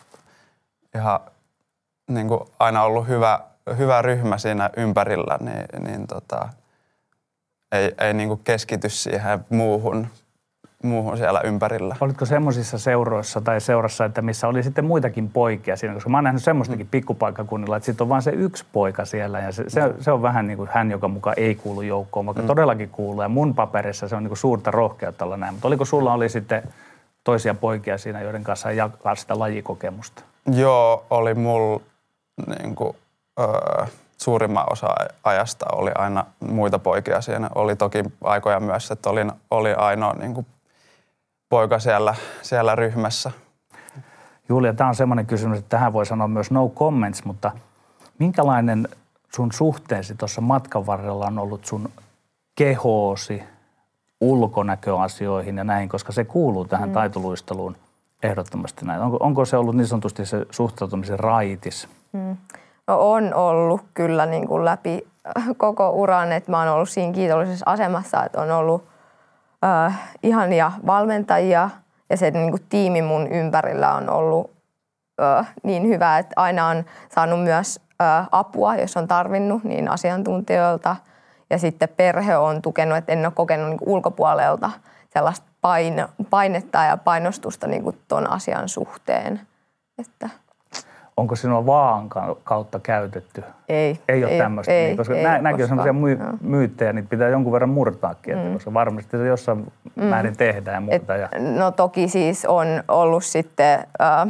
[0.95, 1.21] ihan
[2.09, 3.41] niin kuin aina ollut hyvä,
[3.77, 6.49] hyvä ryhmä siinä ympärillä, niin, niin tota,
[7.73, 10.07] ei, ei niin kuin keskity siihen muuhun,
[10.83, 11.97] muuhun siellä ympärillä.
[12.01, 15.95] Olitko semmoisissa seuroissa tai seurassa, että missä oli sitten muitakin poikia siinä?
[15.95, 16.91] Koska mä oon nähnyt semmoistakin mm.
[16.91, 20.47] pikkupaikkakunnilla, että sitten on vain se yksi poika siellä ja se, se, se on vähän
[20.47, 22.47] niin kuin hän, joka mukaan ei kuulu joukkoon, vaikka mm.
[22.47, 23.23] todellakin kuuluu.
[23.23, 25.55] Ja mun paperissa se on niin kuin suurta rohkeutta olla näin.
[25.55, 26.63] Mutta oliko sulla oli sitten
[27.25, 30.23] toisia poikia siinä, joiden kanssa jakaa sitä lajikokemusta?
[30.53, 31.81] Joo, oli mulla
[32.59, 32.97] niin kuin,
[33.41, 34.89] öö, suurimman osa
[35.25, 37.51] ajasta oli aina muita poikia siinä.
[37.55, 40.47] Oli toki aikoja myös, että olin, oli ainoa niin kuin
[41.51, 43.33] poika siellä, siellä ryhmässä.
[44.49, 47.53] Julia, tämä on semmoinen kysymys, että tähän voi sanoa myös no comments, mutta
[48.19, 48.89] minkälainen
[49.35, 51.89] sun suhteesi tuossa matkan varrella on ollut sun
[52.55, 53.43] kehoosi,
[54.21, 56.93] ulkonäköasioihin ja näin, koska se kuuluu tähän mm.
[56.93, 57.77] taitoluisteluun
[58.23, 59.01] ehdottomasti näin.
[59.01, 61.89] Onko, onko se ollut niin sanotusti se suhtautumisen raitis?
[62.13, 62.37] Mm.
[62.87, 65.07] No on ollut kyllä niin kuin läpi
[65.57, 68.90] koko uran, että mä oon ollut siinä kiitollisessa asemassa, että on ollut
[69.65, 71.71] äh, ihania valmentajia
[72.11, 74.51] ja se niin kuin tiimi mun ympärillä on ollut
[75.23, 80.97] äh, niin hyvä, että aina on saanut myös äh, apua, jos on tarvinnut, niin asiantuntijoilta.
[81.51, 84.71] Ja sitten perhe on tukenut, että en ole kokenut niin kuin ulkopuolelta
[85.15, 85.47] sellaista
[86.31, 89.41] painetta ja painostusta niin ton asian suhteen.
[89.99, 90.29] Että
[91.17, 92.09] onko sinua vaan
[92.45, 93.45] kautta käytetty?
[93.69, 93.99] Ei.
[94.09, 97.29] Ei ole ei, tämmöistä, ei, niin, koska ei nämäkin on sellaisia my, myyttejä, niitä pitää
[97.29, 98.53] jonkun verran murtaakin, mm.
[98.53, 100.05] koska varmasti se jossain mm.
[100.05, 101.15] määrin tehdään ja muuta.
[101.15, 101.29] Et, ja...
[101.59, 104.29] No toki siis on ollut sitten äh,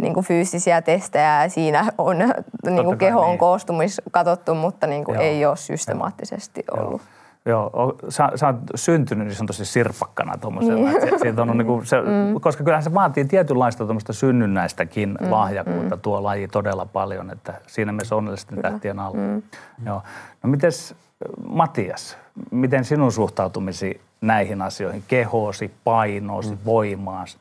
[0.00, 2.18] niin kuin fyysisiä testejä ja siinä on
[2.66, 3.38] niin kuin kehon niin.
[3.38, 6.86] koostumis katsottu, mutta niin kuin ei ole systemaattisesti Joo.
[6.86, 7.00] ollut.
[7.00, 7.19] Joo.
[7.46, 10.90] Joo, sä, sä oot syntynyt niin sanotusti sirpakkana tuommoisella.
[10.90, 11.34] Niin.
[11.34, 12.40] Se, on niin kuin se, mm.
[12.40, 15.30] Koska kyllähän se vaatii tietynlaista tuommoista synnynnäistäkin mm.
[15.30, 16.02] lahjakuutta mm.
[16.02, 19.16] tuo laji todella paljon, että siinä mielessä onnellisten tähtien alla.
[19.16, 19.42] Mm.
[19.86, 20.02] Joo.
[20.42, 20.94] No mites
[21.48, 22.16] Matias,
[22.50, 26.58] miten sinun suhtautumisi näihin asioihin, kehoosi, painoosi, mm.
[26.64, 27.36] voimaasi?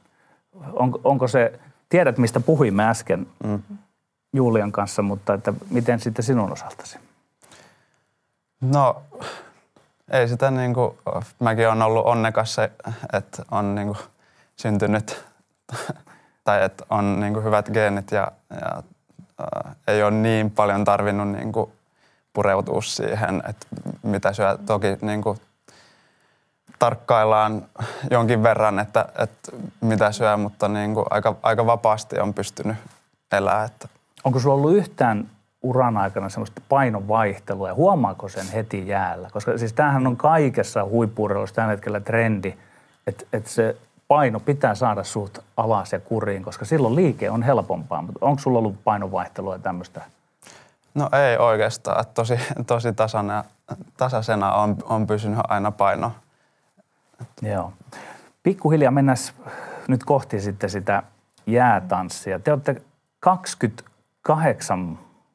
[0.74, 1.60] On, onko se,
[1.90, 3.62] tiedät mistä puhuimme äsken mm.
[4.34, 7.00] Julian kanssa, mutta että miten sitten sinun osaltasi?
[8.62, 9.02] No
[10.12, 10.98] ei sitä niin kuin,
[11.40, 12.72] mäkin olen ollut onnekas se,
[13.14, 13.98] että on niin kuin
[14.56, 15.26] syntynyt
[16.44, 18.84] tai että on niin kuin hyvät geenit ja, ja
[19.40, 21.72] ää, ei ole niin paljon tarvinnut niin kuin
[22.34, 23.68] pureutua siihen, että
[24.02, 24.58] mitä syö.
[24.66, 25.38] Toki niin kuin,
[26.80, 27.66] tarkkaillaan
[28.12, 32.78] jonkin verran, että, että mitä syö, mutta niin kuin aika, aika vapaasti on pystynyt
[33.32, 33.70] elämään.
[34.24, 35.30] Onko sulla ollut yhtään
[35.62, 39.30] uran aikana semmoista painovaihtelua ja huomaako sen heti jäällä?
[39.34, 42.54] Koska siis tämähän on kaikessa huippuurheilussa tällä hetkellä trendi,
[43.08, 48.02] että, että se paino pitää saada suht alas ja kuriin, koska silloin liike on helpompaa.
[48.02, 50.02] Mutta onko sulla ollut painovaihtelua ja tämmöistä?
[50.94, 52.06] No ei oikeastaan.
[52.14, 53.44] Tosi, tosi tasana,
[53.98, 56.12] tasaisena on, on pysynyt aina paino.
[57.42, 57.74] Joo.
[58.44, 59.18] Pikkuhiljaa mennään
[59.88, 61.04] nyt kohti sitten sitä
[61.48, 62.40] jäätanssia.
[62.40, 62.82] Te olette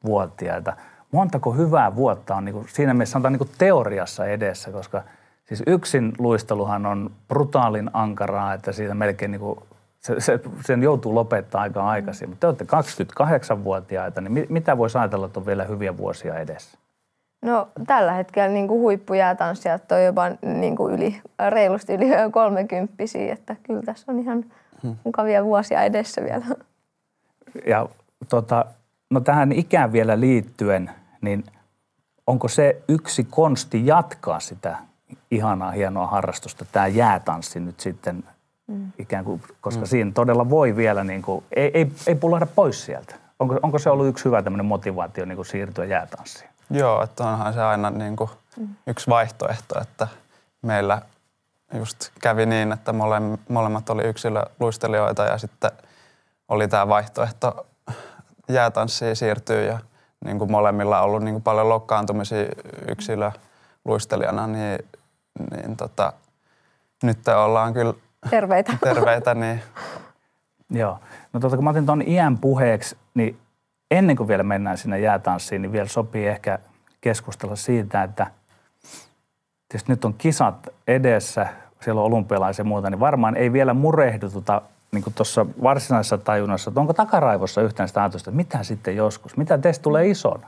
[0.05, 0.73] 28-vuotiaita.
[1.11, 5.03] Montako hyvää vuotta on niin kuin, siinä mielessä sanotaan niin kuin teoriassa edessä, koska
[5.45, 9.59] siis yksin luisteluhan on brutaalin ankaraa, että siitä melkein niin kuin,
[9.99, 12.29] se, se, sen joutuu lopettaa aika aikaisin.
[12.29, 12.65] Mutta te olette
[13.53, 16.77] 28-vuotiaita, niin mitä voisi ajatella, että on vielä hyviä vuosia edessä?
[17.41, 22.93] No tällä hetkellä niin kuin huippujäätanssijat on jopa niin kuin yli, reilusti yli 30
[23.31, 24.45] että kyllä tässä on ihan
[25.03, 26.45] mukavia vuosia edessä vielä.
[27.67, 27.89] Ja
[28.29, 28.65] tota,
[29.15, 31.43] no tähän ikään vielä liittyen, niin
[32.27, 34.77] onko se yksi konsti jatkaa sitä
[35.31, 38.23] ihanaa, hienoa harrastusta, tämä jäätanssi nyt sitten
[38.67, 38.91] mm.
[38.99, 39.87] ikään kuin, koska mm.
[39.87, 43.15] siinä todella voi vielä, niin kuin, ei, ei, ei pulahda pois sieltä.
[43.39, 46.49] Onko, onko se ollut yksi hyvä tämmöinen motivaatio niin kuin siirtyä jäätanssiin?
[46.69, 48.67] Joo, että onhan se aina niin kuin mm.
[48.87, 50.07] yksi vaihtoehto, että
[50.61, 51.01] meillä
[51.73, 55.71] just kävi niin, että mole, molemmat oli yksilöluistelijoita ja sitten
[56.47, 57.65] oli tämä vaihtoehto
[58.49, 59.79] jäätanssiin siirtyä ja
[60.25, 62.45] niin kuin molemmilla on ollut niin kuin paljon loukkaantumisia
[62.87, 64.79] yksilöluistelijana, niin,
[65.51, 66.13] niin tota,
[67.03, 67.93] nyt ollaan kyllä
[68.29, 68.73] terveitä.
[68.83, 69.61] terveitä niin.
[70.69, 70.99] Joo.
[71.33, 73.37] No tota, kun mä otin tuon iän puheeksi, niin
[73.91, 76.59] ennen kuin vielä mennään sinne jäätanssiin, niin vielä sopii ehkä
[77.01, 78.27] keskustella siitä, että
[79.69, 81.47] tietysti nyt on kisat edessä,
[81.81, 84.61] siellä on olympialaisia ja muuta, niin varmaan ei vielä murehdututa
[84.95, 89.57] niin tuossa varsinaisessa tajunnassa, että onko takaraivossa yhtään sitä ajatusta, että mitä sitten joskus, mitä
[89.57, 90.47] teistä tulee isona?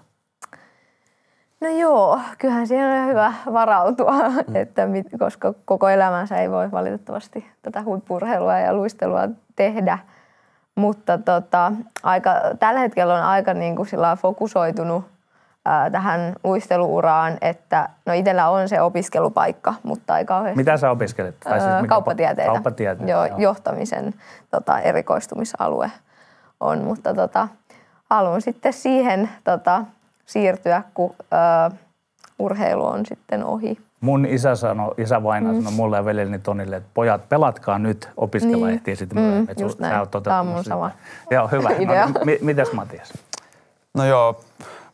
[1.61, 4.55] No joo, kyllähän siihen on hyvä varautua, mm.
[4.55, 9.99] että mit, koska koko elämänsä ei voi valitettavasti tätä huippurheilua ja luistelua tehdä.
[10.75, 11.71] Mutta tota,
[12.03, 13.87] aika, tällä hetkellä on aika niin kuin
[14.21, 15.05] fokusoitunut
[15.67, 20.57] ää, tähän luisteluuraan, että no itsellä on se opiskelupaikka, mutta ei kauheasti.
[20.57, 21.35] Mitä sä opiskelet?
[21.39, 22.51] Tai siis mikä kauppatieteitä.
[22.51, 23.37] Kauppatieteitä, joo, joo.
[23.37, 24.13] Johtamisen
[24.51, 25.91] tota, erikoistumisalue
[26.59, 27.47] on, mutta tota,
[28.09, 29.85] haluan sitten siihen tota,
[30.25, 31.71] siirtyä, kun ää,
[32.39, 33.77] urheilu on sitten ohi.
[34.01, 35.55] Mun isä sanoi, isä vaina mm.
[35.57, 38.75] sanoi mulle ja veljeni Tonille, että pojat, pelatkaa nyt, opiskella niin.
[38.75, 39.55] ehtii sitten mm, myöhemmin.
[39.59, 40.07] Just näin.
[40.23, 40.91] Tämä on mun sama
[41.31, 41.69] Joo, hyvä.
[41.79, 42.05] idea.
[42.05, 43.13] No, m- mitäs Matias?
[43.93, 44.39] No joo,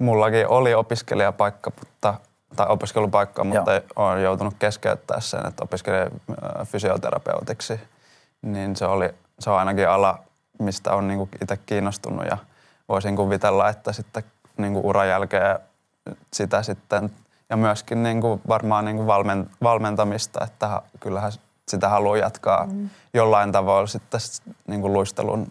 [0.04, 2.14] mullakin oli opiskelijapaikka, mutta,
[2.56, 3.82] tai opiskelupaikka, mutta joo.
[3.96, 6.22] olen joutunut keskeyttää sen, että opiskelin
[6.64, 7.80] fysioterapeutiksi.
[8.42, 10.20] Niin se, oli, se on ainakin ala,
[10.60, 12.38] mistä on niinku itse kiinnostunut ja
[12.90, 14.24] voisin kuvitella, että sitten
[14.58, 15.60] niinku uran jälkeen
[16.34, 17.10] sitä sitten
[17.50, 21.32] ja myöskin niin kuin varmaan niin kuin valmen, valmentamista, että kyllähän
[21.68, 22.90] sitä haluaa jatkaa mm.
[23.14, 24.20] jollain tavoin sitten
[24.68, 25.48] niin kuin luistelun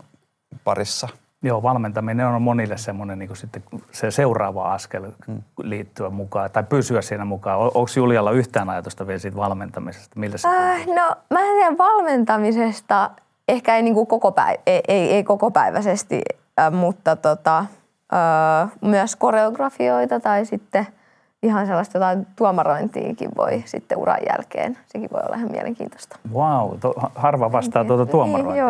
[0.65, 1.09] parissa.
[1.43, 5.43] Joo, valmentaminen on monille semmoinen niin sitten se seuraava askel mm.
[5.63, 7.59] liittyä mukaan tai pysyä siinä mukaan.
[7.59, 10.21] Onko Julialla yhtään ajatusta vielä siitä valmentamisesta?
[10.21, 13.11] Miltä se äh, no mä en tiedä valmentamisesta,
[13.49, 16.23] ehkä ei, niin kuin koko päivä, ei, ei, ei koko päiväisesti,
[16.61, 20.87] äh, mutta tota, äh, myös koreografioita tai sitten–
[21.43, 24.79] ihan sellaista jotain tuomarointiinkin voi sitten uran jälkeen.
[24.87, 26.19] Sekin voi olla ihan mielenkiintoista.
[26.35, 28.67] Wow, to, harva vastaa tuota tuomarointia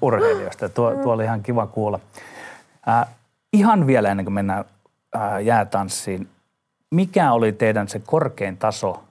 [0.00, 0.68] urheilijoista.
[0.68, 2.00] Tuo, tuo oli ihan kiva kuulla.
[2.88, 3.08] Äh,
[3.52, 4.64] ihan vielä ennen kuin mennään
[5.16, 6.28] äh, jäätanssiin,
[6.90, 9.02] mikä oli teidän se korkein taso?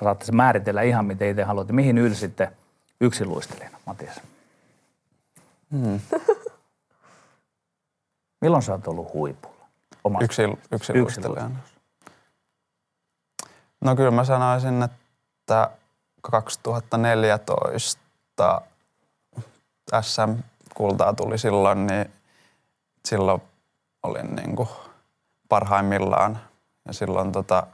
[0.00, 1.72] Saatte se määritellä ihan miten itse haluatte.
[1.72, 2.52] Mihin ylsitte
[3.00, 4.20] yksiluistelijana, Matias?
[5.70, 6.00] Hmm.
[8.40, 9.53] Milloin sä oot ollut huipulla?
[10.04, 11.56] Omasta Yksi, yksilöistelijänä.
[13.80, 15.70] No kyllä mä sanoisin, että
[16.22, 18.60] 2014
[20.00, 22.12] SM-kultaa tuli silloin, niin
[23.04, 23.42] silloin
[24.02, 24.68] olin niin kuin
[25.48, 26.40] parhaimmillaan.
[26.86, 27.66] Ja silloin tota,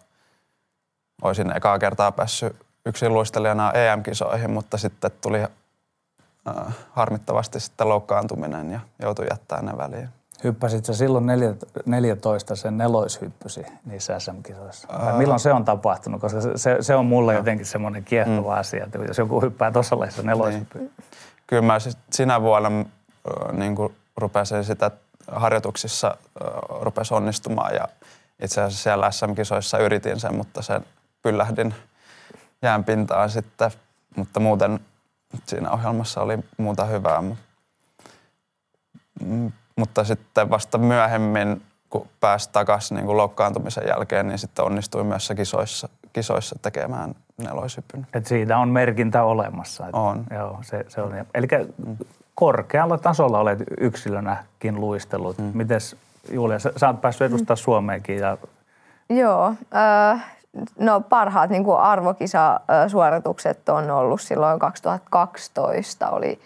[1.23, 5.49] olisin ekaa kertaa päässyt yksin luistelijana EM-kisoihin, mutta sitten tuli äh,
[6.91, 10.20] harmittavasti sitten loukkaantuminen ja joutui jättämään ne väliin.
[10.45, 11.27] Hyppäsit sä silloin
[11.87, 14.89] 14 sen neloishyppysi niissä SM-kisoissa?
[14.93, 15.19] Ää...
[15.19, 16.21] Milloin se on tapahtunut?
[16.21, 18.61] Koska se, se on mulle jotenkin semmoinen kiehtova mm.
[18.61, 20.79] asia, että jos joku hyppää tuossa laissa neloishyppy.
[20.79, 20.93] Niin.
[21.47, 21.79] Kyllä mä
[22.11, 22.85] sinä vuonna
[23.53, 24.91] niin kuin rupesin sitä
[25.27, 26.17] harjoituksissa
[26.81, 27.89] rupesi onnistumaan ja,
[28.43, 30.85] itse asiassa siellä SM-kisoissa yritin sen, mutta sen
[31.23, 31.75] pyllähdin
[32.63, 33.71] jään pintaan sitten.
[34.17, 34.81] Mutta muuten
[35.47, 37.23] siinä ohjelmassa oli muuta hyvää.
[39.21, 45.33] Mm, mutta sitten vasta myöhemmin, kun pääsi takaisin niin loukkaantumisen jälkeen, niin sitten onnistui myös
[45.37, 48.07] kisoissa, kisoissa tekemään neloisypyn.
[48.15, 49.87] Et siitä on merkintä olemassa.
[49.87, 50.25] Et, on.
[50.31, 51.13] Joo, se, se on.
[51.35, 51.47] Eli
[51.87, 51.97] mm.
[52.35, 55.39] korkealla tasolla olet yksilönäkin luistellut.
[55.39, 55.51] Mm.
[55.55, 55.97] Mites
[56.33, 57.61] Julia, sä, sä oot päässyt edustaa mm.
[57.61, 58.19] Suomeenkin.
[58.19, 58.37] Ja...
[59.09, 60.25] Joo, äh,
[60.79, 66.41] no parhaat niin arvokisasuoritukset on ollut silloin 2012 oli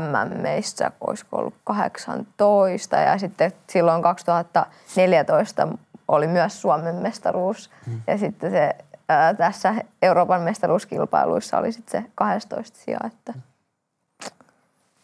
[0.00, 5.68] MMEissä, olisiko ollut 18 ja sitten silloin 2014
[6.08, 8.00] oli myös Suomen mestaruus mm.
[8.06, 8.76] ja sitten se
[9.08, 12.98] ää, tässä Euroopan mestaruuskilpailuissa oli sitten se 12 sija.
[13.06, 13.34] Että.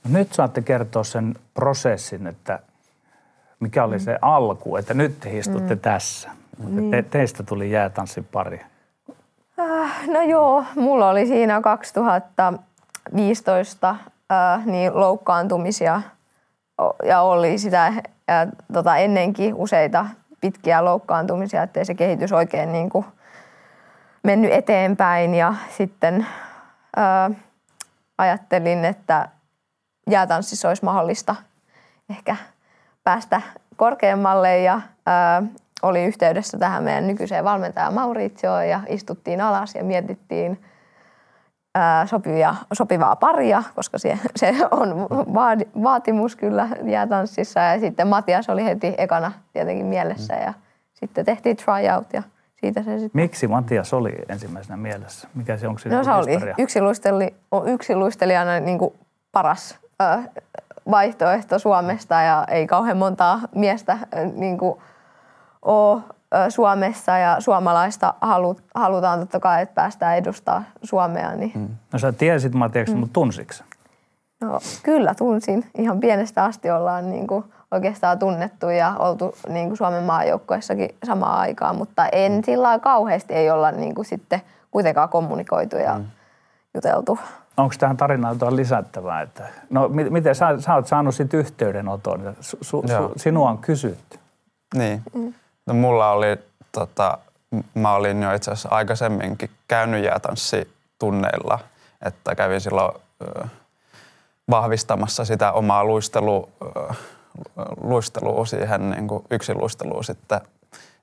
[0.04, 2.58] No nyt saatte kertoa sen prosessin, että
[3.60, 4.00] mikä oli mm.
[4.00, 5.80] se alku, että nyt te istutte mm.
[5.80, 6.30] tässä.
[6.68, 6.90] Niin.
[6.90, 8.60] Te, teistä tuli jäätanssin pari.
[9.60, 13.96] Äh, no joo, mulla oli siinä 2015
[14.64, 16.02] niin loukkaantumisia
[17.04, 17.96] ja oli sitä äh,
[18.72, 20.06] tota, ennenkin useita
[20.40, 23.04] pitkiä loukkaantumisia, ettei se kehitys oikein niin kuin
[24.22, 25.34] mennyt eteenpäin.
[25.34, 26.26] Ja sitten
[26.96, 27.30] ää,
[28.18, 29.28] ajattelin, että
[30.10, 31.36] jäätanssissa olisi mahdollista
[32.10, 32.36] ehkä
[33.04, 33.42] päästä
[33.76, 35.42] korkeammalle ja ää,
[35.82, 40.64] oli yhteydessä tähän meidän nykyiseen valmentajaan Mauritioon ja istuttiin alas ja mietittiin
[42.06, 47.60] sopivia, sopivaa paria, koska se, se on vaadi, vaatimus kyllä jäätanssissa.
[47.60, 50.54] Ja sitten Matias oli heti ekana tietenkin mielessä ja
[50.94, 52.22] sitten tehtiin tryout ja
[52.60, 53.22] siitä se sitten...
[53.22, 55.28] Miksi Matias oli ensimmäisenä mielessä?
[55.34, 57.34] Mikä se, onko se no se oli yksilusteli,
[57.66, 58.94] yksilustelijana niin kuin
[59.32, 60.22] paras ö,
[60.90, 63.98] vaihtoehto Suomesta ja ei kauhean montaa miestä
[64.34, 64.78] niin kuin
[65.62, 66.02] ole
[66.48, 71.36] Suomessa ja suomalaista halut, halutaan totta kai, että päästään edustaa Suomea.
[71.36, 71.52] Niin.
[71.54, 71.68] Mm.
[71.92, 73.00] No sä tiesit Matiaksi, mm.
[73.00, 73.54] mutta tunsitko
[74.42, 75.64] No kyllä tunsin.
[75.78, 81.38] Ihan pienestä asti ollaan niin kuin oikeastaan tunnettu ja oltu niin kuin Suomen maajoukkoissakin samaan
[81.38, 82.42] aikaan, mutta en mm.
[82.44, 86.04] sillä kauheasti ei olla niin kuin sitten kuitenkaan kommunikoitu ja mm.
[86.74, 87.18] juteltu.
[87.56, 89.22] Onko tähän tarinaan jotain lisättävää?
[89.22, 92.36] Että, no miten sä, sä oot saanut sitten yhteydenoton?
[92.40, 92.82] Su, su,
[93.16, 94.18] sinua on kysytty.
[94.74, 95.02] Niin.
[95.14, 95.34] Mm.
[95.66, 96.38] No mulla oli,
[96.72, 97.18] tota,
[97.74, 101.58] mä olin jo itse asiassa aikaisemminkin käynyt jäätanssitunneilla,
[102.06, 103.46] että kävin silloin ö,
[104.50, 106.94] vahvistamassa sitä omaa luistelu, ö,
[107.80, 110.40] luistelua siihen niin kuin luistelu sitten,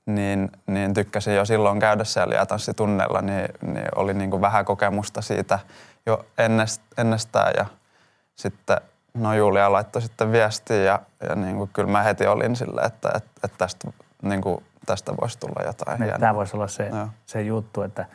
[0.06, 5.22] niin, niin tykkäsin jo silloin käydä siellä jäätanssitunneilla, niin, niin oli niin kuin vähän kokemusta
[5.22, 5.60] siitä
[6.06, 7.54] jo ennest, ennestään.
[7.58, 7.65] Ja
[8.36, 8.78] sitten
[9.13, 13.10] no Julia laittoi sitten viestiä ja, ja niin kuin kyllä mä heti olin sille, että,
[13.15, 15.99] että, että tästä niin kuin tästä voisi tulla jotain.
[15.99, 16.91] Niin, tämä voisi olla se,
[17.25, 18.05] se juttu, että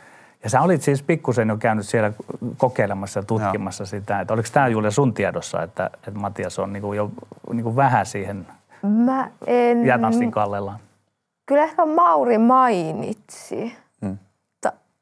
[0.44, 2.12] ja sä olit siis pikkusen jo käynyt siellä
[2.58, 3.86] kokeilemassa ja tutkimassa Joo.
[3.86, 7.10] sitä, että oliko tämä Julia sun tiedossa, että, että Matias on niinku jo
[7.52, 8.46] niinku vähän siihen
[8.82, 9.86] Mä en...
[9.86, 10.78] jätanssin kallellaan?
[11.46, 13.76] Kyllä ehkä Mauri mainitsi.
[14.00, 14.18] Hmm.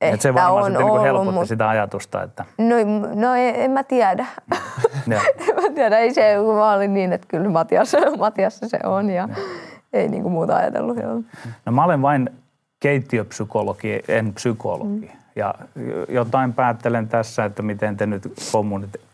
[0.00, 1.48] Että se varmaan on niinku helpotti mut...
[1.48, 2.44] sitä ajatusta, että...
[2.58, 2.74] No,
[3.14, 4.26] no en, en mä tiedä.
[5.08, 9.10] en mä tiedä, ei se, kun mä olin niin, että kyllä Matias, Matias se on
[9.10, 9.28] ja...
[9.28, 9.36] ja
[9.92, 10.96] ei niinku muuta ajatellut.
[10.96, 11.22] Joo.
[11.66, 12.30] No mä olen vain
[12.80, 15.10] keittiöpsykologi, en psykologi.
[15.12, 15.18] Mm.
[15.36, 15.54] Ja
[16.08, 18.32] jotain päättelen tässä, että miten te nyt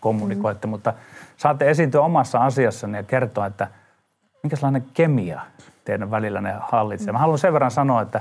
[0.00, 0.70] kommunikoitte, mm.
[0.70, 0.92] mutta
[1.36, 3.68] saatte esiintyä omassa asiassanne ja kertoa, että
[4.42, 5.40] minkälainen kemia
[5.84, 7.06] teidän välillänne hallitsee.
[7.06, 7.12] Mm.
[7.12, 8.20] Mä haluan sen verran sanoa, että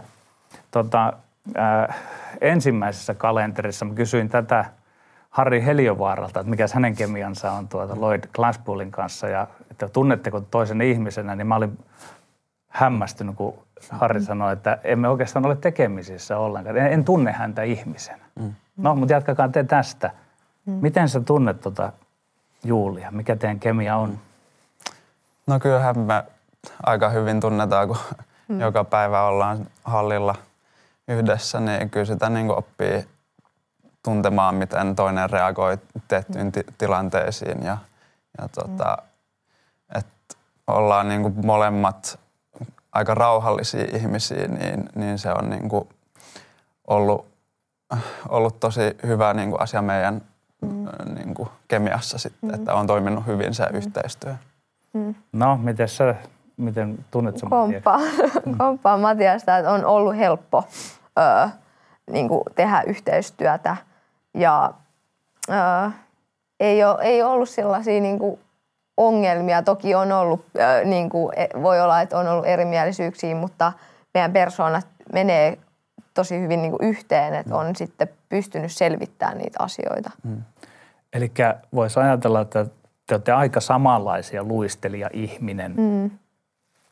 [0.71, 1.13] tota,
[1.57, 1.95] äh,
[2.41, 4.65] ensimmäisessä kalenterissa mä kysyin tätä
[5.29, 10.81] Harri Heliovaaralta, että mikä hänen kemiansa on tuota Lloyd Glasspoolin kanssa ja että tunnetteko toisen
[10.81, 11.79] ihmisenä, niin mä olin
[12.69, 13.53] hämmästynyt, kun
[13.89, 16.77] Harri sanoi, että emme oikeastaan ole tekemisissä ollenkaan.
[16.77, 18.25] En, en tunne häntä ihmisenä.
[18.35, 18.53] Mm.
[18.77, 20.11] No, mutta jatkakaa te tästä.
[20.65, 20.73] Mm.
[20.73, 21.91] Miten sä tunnet tuota
[22.63, 23.11] Julia?
[23.11, 24.19] Mikä teidän kemia on?
[25.47, 26.23] No kyllähän me
[26.83, 27.97] aika hyvin tunnetaan, kun
[28.47, 28.59] mm.
[28.59, 30.35] joka päivä ollaan hallilla
[31.07, 33.07] yhdessä, niin kyllä sitä niin oppii
[34.03, 37.63] tuntemaan, miten toinen reagoi tiettyihin ti- tilanteisiin.
[37.63, 37.77] Ja,
[38.41, 39.99] ja tota, mm.
[39.99, 40.35] että
[40.67, 42.19] ollaan niin molemmat
[42.97, 45.89] aika rauhallisia ihmisiä, niin, niin se on niin kuin
[46.87, 47.25] ollut,
[48.29, 50.21] ollut tosi hyvä niin kuin asia meidän
[50.61, 50.87] mm.
[51.15, 52.55] niin kuin kemiassa sitten, mm.
[52.55, 53.77] että on toiminut hyvin se mm.
[53.77, 54.35] yhteistyö.
[54.93, 55.15] Mm.
[55.31, 56.15] No, miten sä,
[56.57, 57.99] miten tunnet sä Komppaa,
[58.57, 60.63] komppaa Matiasta, että on ollut helppo
[61.19, 61.49] ö,
[62.11, 63.77] niin kuin tehdä yhteistyötä
[64.33, 64.73] ja
[65.49, 65.91] ö,
[66.59, 68.39] ei, ole, ei ollut sellaisia niin kuin
[68.97, 69.63] ongelmia.
[69.63, 70.45] Toki on ollut,
[70.85, 73.73] niin kuin, e, voi olla, että on ollut erimielisyyksiä, mutta
[74.13, 75.57] meidän persoonat menee
[76.13, 80.11] tosi hyvin niin kuin yhteen, että on sitten pystynyt selvittämään niitä asioita.
[80.23, 80.41] Mm.
[81.13, 81.31] Eli
[81.73, 82.65] voisi ajatella, että
[83.07, 86.11] te olette aika samanlaisia luistelija-ihminen mm.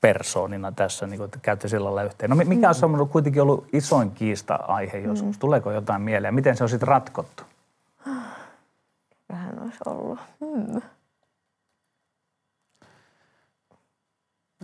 [0.02, 2.30] persoonina tässä, niin kuin te käytte sillä lailla yhteen.
[2.30, 2.94] No mikä mm.
[2.94, 5.36] on kuitenkin ollut isoin kiista-aihe joskus?
[5.36, 5.40] Mm.
[5.40, 6.36] Tuleeko jotain mieleen?
[6.36, 7.44] Miten se on sitten ratkottu?
[9.30, 10.20] Vähän olisi ollut.
[10.40, 10.82] Mm.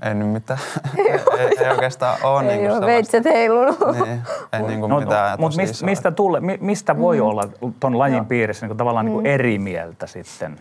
[0.01, 0.59] Ei nyt mitään.
[0.97, 2.51] ei, ei oikeastaan ole.
[2.51, 3.79] ei niin ole veitset heilunut.
[3.91, 4.21] Niin,
[4.53, 7.25] ei niin kuin no, mitään Mutta mistä, mistä, tule, mistä voi mm.
[7.25, 7.43] olla
[7.79, 8.25] tuon lajin no.
[8.25, 9.31] piirissä niin kuin tavallaan niin kuin mm.
[9.31, 10.59] eri mieltä sitten?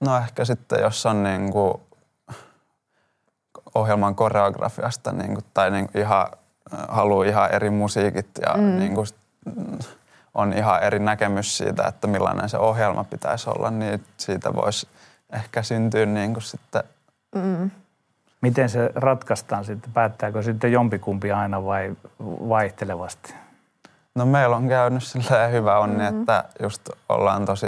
[0.00, 1.74] No ehkä sitten, jos on niin kuin
[3.74, 6.26] ohjelman koreografiasta niin kuin, tai niin kuin ihan,
[6.88, 8.78] haluaa ihan eri musiikit ja mm.
[8.78, 9.06] niin kuin,
[10.34, 14.88] on ihan eri näkemys siitä, että millainen se ohjelma pitäisi olla, niin siitä voisi
[15.32, 16.82] ehkä syntyä niin kuin sitten
[17.34, 17.70] mm
[18.40, 19.92] Miten se ratkaistaan sitten?
[19.92, 21.96] Päättääkö sitten jompikumpi aina vai
[22.48, 23.34] vaihtelevasti?
[24.14, 26.20] No meillä on käynyt silleen hyvä onni, mm-hmm.
[26.20, 27.66] että just ollaan tosi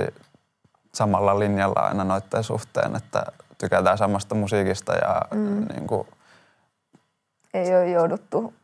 [0.95, 3.25] samalla linjalla aina noiden suhteen, että
[3.59, 5.67] tykätään samasta musiikista ja mm.
[5.75, 6.09] niin kuin...
[7.55, 8.55] ei ole jouduttu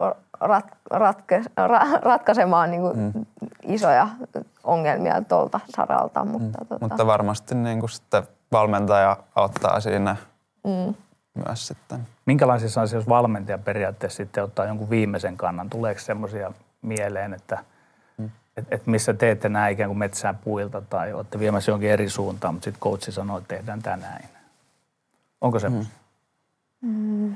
[0.41, 3.27] rat, ratke, ra, ratkaisemaan niin kuin mm.
[3.63, 4.09] isoja
[4.65, 6.25] ongelmia tuolta saralta.
[6.25, 6.67] Mutta, mm.
[6.69, 6.89] tota...
[6.89, 10.17] mutta varmasti niin kuin sitten valmentaja auttaa siinä
[10.65, 10.95] mm
[11.47, 12.07] myös sitten.
[12.27, 15.71] Minkälaisissa asioissa valmentaja periaatteessa sitten ottaa jonkun viimeisen kannan?
[15.71, 17.59] Tuleeko semmoisia mieleen, että
[18.19, 18.31] hmm.
[18.57, 22.55] et, et missä teette näin ikään kuin metsää puilta tai olette viemässä jonkin eri suuntaan,
[22.55, 24.29] mutta sitten coachi sanoo, että tehdään tämä näin.
[25.41, 25.69] Onko se?
[26.83, 27.35] Hmm.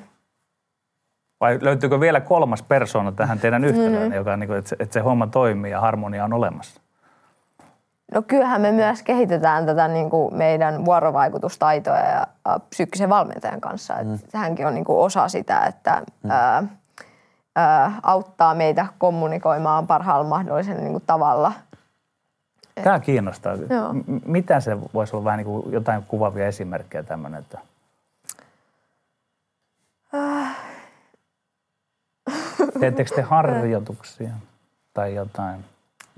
[1.41, 4.17] Vai löytyykö vielä kolmas persona tähän teidän yhtälöön, hmm.
[4.17, 6.81] joka, niin kuin, että, se, että se homma toimii ja harmonia on olemassa?
[8.13, 12.27] No kyllähän me myös kehitetään tätä niin kuin meidän vuorovaikutustaitoja ja
[12.71, 13.95] psyykkisen valmentajan kanssa.
[14.05, 14.19] Mm.
[14.35, 16.31] Hänkin on niin kuin osa sitä, että mm.
[16.31, 16.63] ää,
[17.57, 21.53] ää, auttaa meitä kommunikoimaan parhaalla mahdollisella niin kuin tavalla.
[22.85, 23.55] Tämä kiinnostaa.
[23.55, 23.95] Joo.
[24.27, 27.41] Mitä se voisi olla vähän niin kuin jotain kuvavia esimerkkejä tämmöinen?
[27.41, 27.59] Että...
[30.15, 30.57] Äh.
[32.81, 34.31] Teettekö te harjoituksia
[34.95, 35.65] tai jotain?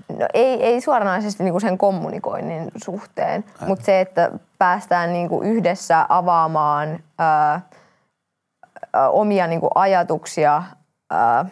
[0.09, 6.99] No ei, ei suoranaisesti niinku sen kommunikoinnin suhteen, mutta se, että päästään niinku yhdessä avaamaan
[7.19, 7.61] ää,
[9.09, 10.63] omia niinku ajatuksia,
[11.09, 11.45] ää,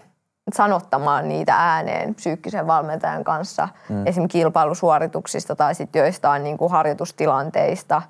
[0.54, 4.08] sanottamaan niitä ääneen psyykkisen valmentajan kanssa, mm.
[4.08, 4.28] esim.
[4.28, 8.02] kilpailusuorituksista tai sitten joistain niinku harjoitustilanteista,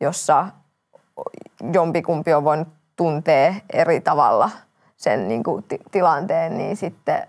[0.00, 0.46] jossa
[1.72, 4.50] jompikumpi on voinut tuntea eri tavalla
[4.96, 7.26] sen niinku t- tilanteen, niin sitten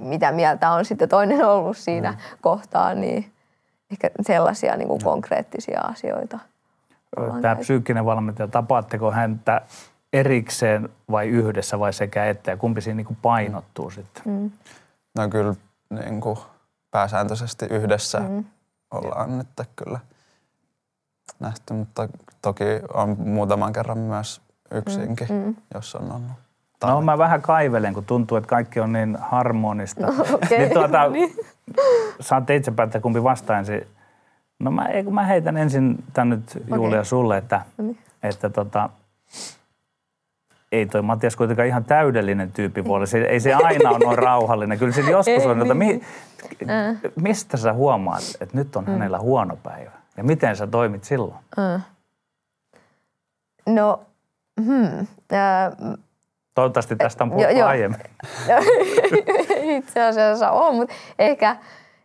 [0.00, 2.18] mitä mieltä on sitten toinen ollut siinä mm.
[2.40, 3.32] kohtaa, niin
[3.90, 6.38] ehkä sellaisia niin kuin konkreettisia asioita.
[7.42, 9.60] Tämä psyykkinen valmentaja, tapaatteko häntä
[10.12, 13.94] erikseen vai yhdessä vai sekä että ja kumpi siinä niin kuin painottuu mm.
[13.94, 14.22] sitten?
[14.26, 14.50] Mm.
[15.16, 15.54] No kyllä
[15.90, 16.38] niin kuin
[16.90, 18.44] pääsääntöisesti yhdessä mm.
[18.90, 20.00] ollaan nyt kyllä
[21.40, 22.08] nähty, mutta
[22.42, 24.40] toki on muutaman kerran myös
[24.70, 25.34] yksinkin, mm.
[25.34, 25.56] mm.
[25.74, 26.49] jos on ollut.
[26.86, 30.06] No mä vähän kaivelen, kun tuntuu, että kaikki on niin harmonista.
[30.06, 30.58] No, okay.
[30.58, 31.36] niin tuota, niin.
[32.20, 33.86] saatte itse päättää, kumpi vastaan ensin.
[34.58, 37.04] No mä, mä heitän ensin tän nyt Julia okay.
[37.04, 37.98] sulle, että, no niin.
[38.22, 38.90] että tota,
[40.72, 44.78] ei toi Matias kuitenkaan ihan täydellinen tyyppi voi se, Ei se aina ole noin rauhallinen.
[44.78, 46.00] Kyllä se joskus on, että mi,
[46.70, 46.96] äh.
[47.16, 48.92] mistä sä huomaat, että nyt on mm.
[48.92, 49.90] hänellä huono päivä?
[50.16, 51.34] Ja miten sä toimit silloin?
[51.58, 51.86] Äh.
[53.66, 54.00] No,
[54.64, 54.98] hmm.
[55.32, 55.96] Äh,
[56.60, 58.00] Toivottavasti tästä on puhuttu jo, aiemmin.
[59.78, 61.56] Itse asiassa on, mutta ehkä,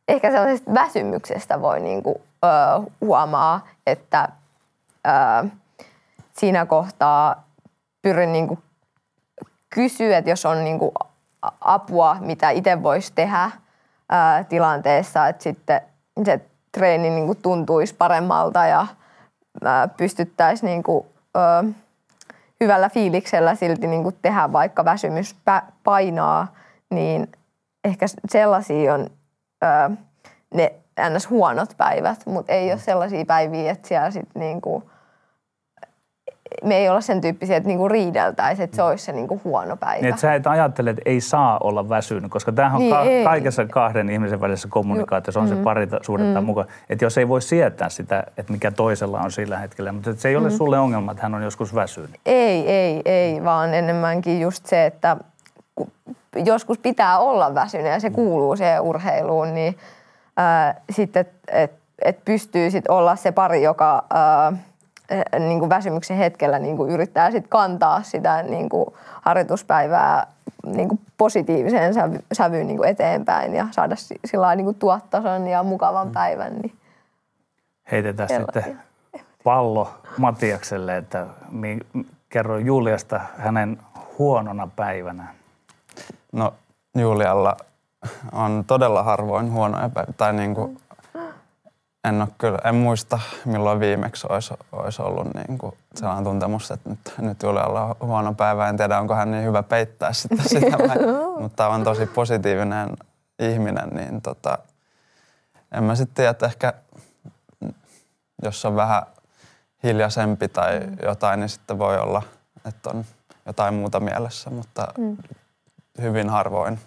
[0.08, 2.48] ehkä sellaisesta väsymyksestä voi niinku, ö,
[3.02, 4.30] huomaa, että
[5.08, 5.48] ö,
[6.34, 7.44] siinä kohtaa
[8.02, 8.60] pyrin niinku
[9.70, 10.94] kysyä, että jos on niinku
[11.62, 15.82] apua, mitä itse voisi tehdä ö, tilanteessa, että sitten
[16.26, 16.42] se
[16.72, 18.88] treeni niinku tuntuisi paremmalta ja
[19.98, 21.06] pystyttäisiin niinku,
[22.60, 25.36] hyvällä fiiliksellä silti niin kuin tehdä, vaikka väsymys
[25.84, 26.54] painaa,
[26.90, 27.28] niin
[27.84, 29.10] ehkä sellaisia on
[29.64, 29.96] ö,
[30.54, 30.74] ne
[31.10, 31.30] ns.
[31.30, 34.84] huonot päivät, mutta ei ole sellaisia päiviä, että siellä sitten niin kuin–
[36.64, 40.02] me ei olla sen tyyppisiä, että niinku riideltäisiin, että se olisi se niinku huono päivä.
[40.02, 43.30] Niin, että sä et ajattele, että ei saa olla väsynyt, koska tämähän on niin, ka-
[43.30, 45.56] kaikessa kahden ihmisen välisessä kommunikaatiossa on mm.
[45.56, 46.46] se pari suhdetta mm.
[46.46, 46.68] mukaan.
[46.90, 50.36] Että jos ei voi sietää sitä, että mikä toisella on sillä hetkellä, mutta se ei
[50.36, 50.56] ole mm.
[50.56, 52.20] sulle ongelma, että hän on joskus väsynyt.
[52.26, 55.18] Ei, ei, ei, vaan enemmänkin just se, että
[56.46, 59.78] joskus pitää olla väsynyt ja se kuuluu siihen urheiluun, niin
[60.38, 64.04] ää, sitten, että et, pystyy sitten olla se pari, joka...
[64.14, 64.75] Ää, Eh,
[65.40, 68.86] niin kuin väsymyksen hetkellä niin kuin yrittää sit kantaa sitä niin kuin
[69.22, 70.28] harjoituspäivää
[70.66, 73.96] niin kuin positiiviseen sävy, sävyyn niin kuin eteenpäin ja saada
[74.26, 76.54] sillä niin kuin tuottason ja mukavan päivän.
[76.56, 76.74] Niin
[77.92, 78.80] Heitetään sitten
[79.44, 81.80] pallo Matiakselle, että mi,
[82.30, 83.78] kerro Juliasta hänen
[84.18, 85.28] huonona päivänä.
[86.32, 86.54] No
[86.98, 87.58] Julialla
[88.32, 90.14] on todella harvoin huonoja päiviä.
[90.18, 90.78] Tai niin kuin,
[92.10, 96.90] en, ole kyllä, en muista milloin viimeksi olisi, olisi ollut niin kuin sellainen tuntemus, että
[96.90, 98.70] nyt, nyt Julialla on huono päivä.
[98.70, 100.78] En tiedä, onko hän niin hyvä peittää sitä, sitä
[101.40, 102.90] mutta on tosi positiivinen
[103.40, 104.58] ihminen, niin tota,
[105.72, 106.74] en mä sitten tiedä, että ehkä
[108.44, 109.04] jos on vähän
[109.84, 110.98] hiljaisempi tai mm.
[111.04, 112.22] jotain, niin sitten voi olla,
[112.66, 113.06] että on
[113.46, 115.18] jotain muuta mielessä, mutta mm.
[116.02, 116.80] hyvin harvoin.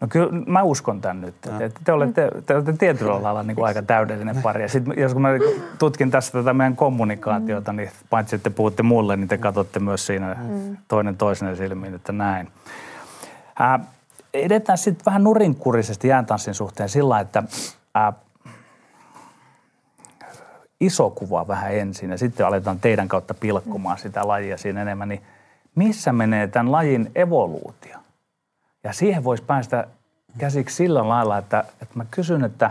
[0.00, 1.34] No kyllä mä uskon tämän nyt.
[1.46, 1.60] No.
[1.60, 4.62] Että te, olette, te olette tietyllä lailla niin kuin aika täydellinen pari.
[4.62, 5.28] Ja sitten jos mä
[5.78, 7.76] tutkin tässä tätä meidän kommunikaatiota, mm.
[7.76, 10.76] niin paitsi että puhutte mulle, niin te katsotte myös siinä mm.
[10.88, 12.48] toinen toisen silmiin, että näin.
[13.58, 13.80] Ää,
[14.34, 17.42] edetään sitten vähän nurinkurisesti jääntanssin suhteen sillä, että
[17.94, 18.12] ää,
[20.80, 25.22] iso kuva vähän ensin ja sitten aletaan teidän kautta pilkkomaan sitä lajia siinä enemmän, niin
[25.74, 27.98] missä menee tämän lajin evoluutio?
[28.86, 29.86] Ja siihen voisi päästä
[30.38, 32.70] käsiksi sillä lailla, että, että mä kysyn, että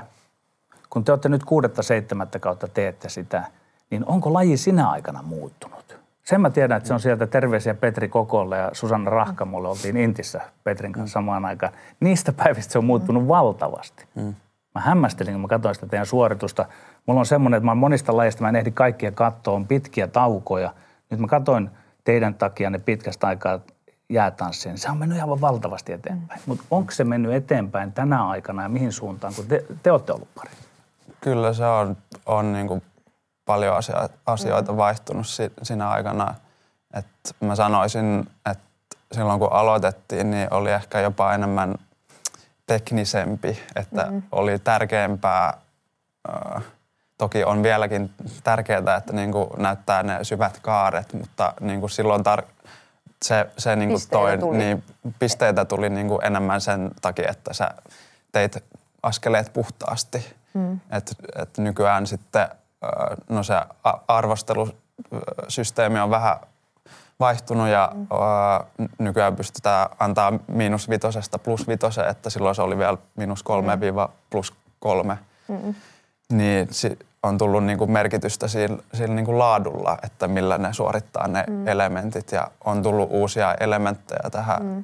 [0.90, 3.44] kun te olette nyt kuudetta, seitsemättä kautta teette sitä,
[3.90, 6.00] niin onko laji sinä aikana muuttunut?
[6.24, 9.68] Sen mä tiedän, että se on sieltä terveisiä Petri Kokolle ja Susanna Rahkamolle.
[9.68, 11.74] Oltiin Intissä Petrin kanssa samaan aikaan.
[12.00, 14.06] Niistä päivistä se on muuttunut valtavasti.
[14.76, 16.66] Mä hämmästelin, kun mä katsoin sitä teidän suoritusta.
[17.06, 20.74] Mulla on semmoinen, että mä monista lajeista mä en ehdi kaikkia katsoa, on pitkiä taukoja.
[21.10, 21.70] Nyt mä katsoin
[22.04, 23.60] teidän takia ne pitkästä aikaa
[24.10, 24.78] jäätanssien.
[24.78, 26.40] Se on mennyt aivan valtavasti eteenpäin.
[26.40, 26.44] Mm.
[26.46, 30.30] Mutta onko se mennyt eteenpäin tänä aikana ja mihin suuntaan, kun te, te olette ollut
[30.36, 30.52] pari?
[31.22, 32.84] Kyllä se on, on niin kuin
[33.46, 34.78] paljon asia, asioita mm.
[34.78, 36.36] vaihtunut si, siinä aikana.
[36.94, 37.06] Et
[37.40, 38.64] mä sanoisin, että
[39.12, 41.76] silloin kun aloitettiin, niin oli ehkä jopa enemmän
[42.68, 44.24] teknisempi, että mm.
[44.32, 45.54] oli tärkeämpää,
[46.30, 46.64] äh,
[47.18, 52.22] toki on vieläkin tärkeää, että niin kuin näyttää ne syvät kaaret, mutta niin kuin silloin
[52.22, 52.68] tar-
[53.26, 54.58] se, se niin kuin toi, tuli.
[54.58, 54.84] Niin,
[55.20, 57.72] pisteitä tuli niin kuin enemmän sen takia, että sä
[58.32, 58.64] teit
[59.04, 60.34] askeleet puhtaasti.
[60.54, 60.80] Mm.
[60.92, 62.48] Et, et nykyään sitten
[63.30, 63.54] no se
[64.08, 66.38] arvostelusysteemi on vähän
[67.20, 68.08] vaihtunut ja mm.
[69.00, 73.80] nykyään pystytään antaa miinus vitosesta plus vitoseen, että silloin se oli vielä miinus kolme mm.
[73.82, 75.18] viiva plus kolme.
[75.48, 75.76] Mm.
[76.30, 76.68] Niin
[77.26, 81.44] on tullut niin kuin merkitystä sillä, sillä niin kuin laadulla, että millä ne suorittaa ne
[81.48, 81.68] mm.
[81.68, 82.32] elementit.
[82.32, 84.84] Ja on tullut uusia elementtejä tähän mm.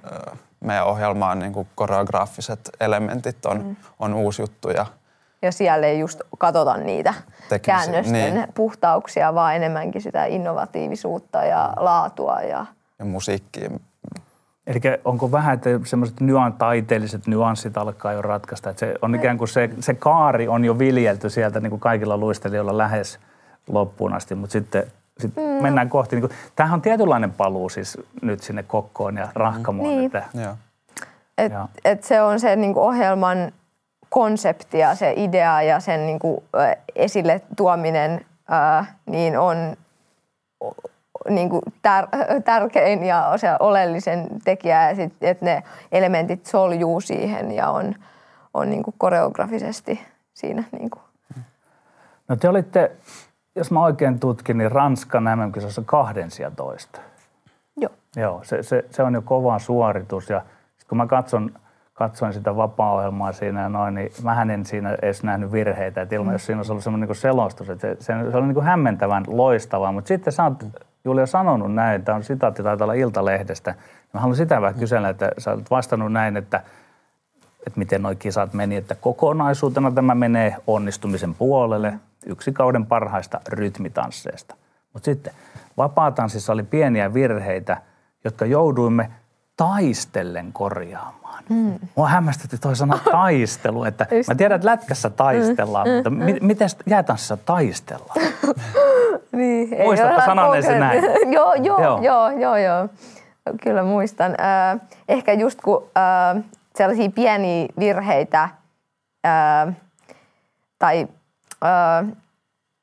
[0.59, 3.75] meidän ohjelmaan, niin kuin koreograafiset elementit on, mm.
[3.99, 4.69] on uusi juttu.
[4.69, 4.85] Ja,
[5.41, 7.13] ja siellä ei just katsota niitä
[7.49, 8.47] Teknisi, käännösten niin.
[8.53, 12.41] puhtauksia, vaan enemmänkin sitä innovatiivisuutta ja laatua.
[12.41, 12.65] Ja,
[12.99, 13.81] ja musiikkiin
[14.67, 19.37] Eli onko vähän, että semmoiset nyan, taiteelliset nyanssit alkaa jo ratkaista, että se on ikään
[19.37, 23.19] kuin se, se kaari on jo viljelty sieltä niin kuin kaikilla luistelijoilla lähes
[23.67, 24.83] loppuun asti, mutta sitten
[25.19, 25.63] sit mm.
[25.63, 26.15] mennään kohti.
[26.15, 29.89] Niin kuin, tämähän on tietynlainen paluu siis nyt sinne kokkoon ja rahkamoon.
[29.89, 30.05] Niin.
[30.05, 30.55] Että, Joo.
[31.37, 31.51] Et,
[31.85, 33.51] et se on se niin kuin ohjelman
[34.09, 36.43] konsepti ja se idea ja sen niin kuin,
[36.95, 39.57] esille tuominen ää, niin on
[41.29, 47.51] niin kuin tär- tärkein ja se oleellisen tekijä, ja sit, että ne elementit soljuu siihen
[47.51, 47.95] ja on,
[48.53, 50.01] on niin kuin koreografisesti
[50.33, 50.63] siinä.
[50.71, 51.01] Niin kuin.
[52.27, 52.91] No te olitte,
[53.55, 55.83] jos mä oikein tutkin, niin Ranskan MM-kisossa
[56.55, 57.01] toista.
[57.77, 57.91] Joo.
[58.15, 60.41] Joo, se, se, se on jo kova suoritus ja
[60.89, 61.51] kun mä katson,
[61.93, 66.01] katsoin sitä vapaa-ohjelmaa siinä ja noin, niin mä en siinä edes nähnyt virheitä.
[66.01, 66.33] Että ilman, mm.
[66.33, 69.23] jos siinä olisi ollut semmoinen niin selostus, että se, se, se oli niin kuin hämmentävän
[69.27, 69.91] loistavaa.
[69.91, 70.63] Mutta sitten sä oot.
[71.05, 73.75] Julia sanonut näin, tämä on sitaatti taitaa olla Iltalehdestä.
[74.13, 76.61] Mä haluan sitä vähän kysellä, että sä olet vastannut näin, että,
[77.67, 81.93] että miten nuo kisat meni, että kokonaisuutena tämä menee onnistumisen puolelle
[82.25, 84.55] yksi kauden parhaista rytmitansseista.
[84.93, 85.33] Mutta sitten
[85.77, 87.77] vapaatanssissa oli pieniä virheitä,
[88.23, 89.11] jotka jouduimme
[89.57, 91.43] taistellen korjaamaan.
[91.49, 91.79] Mm.
[91.95, 95.93] Mua hämmästytti toi sana taistelu, että mä tiedän, että lätkässä taistellaan, mm.
[95.93, 98.17] mutta mi- miten jäätanssissa taistellaan?
[99.31, 101.03] niin, Muistatko sanoneesi näin?
[101.35, 102.89] joo, joo, joo, joo, joo, joo.
[103.63, 104.31] Kyllä muistan.
[104.31, 104.79] Äh,
[105.09, 105.87] ehkä just kun
[106.37, 106.43] äh,
[106.75, 108.49] sellaisia pieniä virheitä
[109.27, 109.75] äh,
[110.79, 111.07] tai
[111.65, 112.17] äh,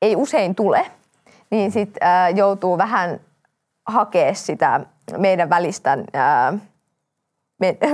[0.01, 0.85] ei usein tule,
[1.49, 3.19] niin sitten äh, joutuu vähän
[3.89, 4.79] hakea sitä
[5.17, 6.59] meidän välistä äh,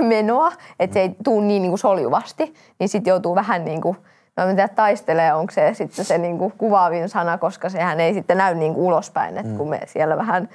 [0.08, 3.96] menoa, että se ei tule niin, niin kuin soljuvasti, niin sitten joutuu vähän niin kuin
[4.36, 8.54] No tiedä, taistelee, onko se sitten se niinku kuvaavin sana, koska sehän ei sitten näy
[8.54, 10.48] niinku ulospäin, että kun me siellä vähän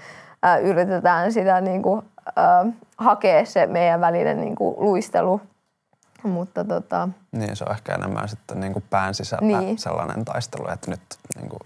[0.44, 5.42] ää, yritetään sitä niinku, ö, hakea se meidän välinen niin kuin luistelu.
[6.24, 9.78] Mutta tota, Niin, se on ehkä enemmän sitten niin kuin pään sisällä Niin.
[9.78, 11.02] sellainen taistelu, että nyt
[11.36, 11.60] niin kuin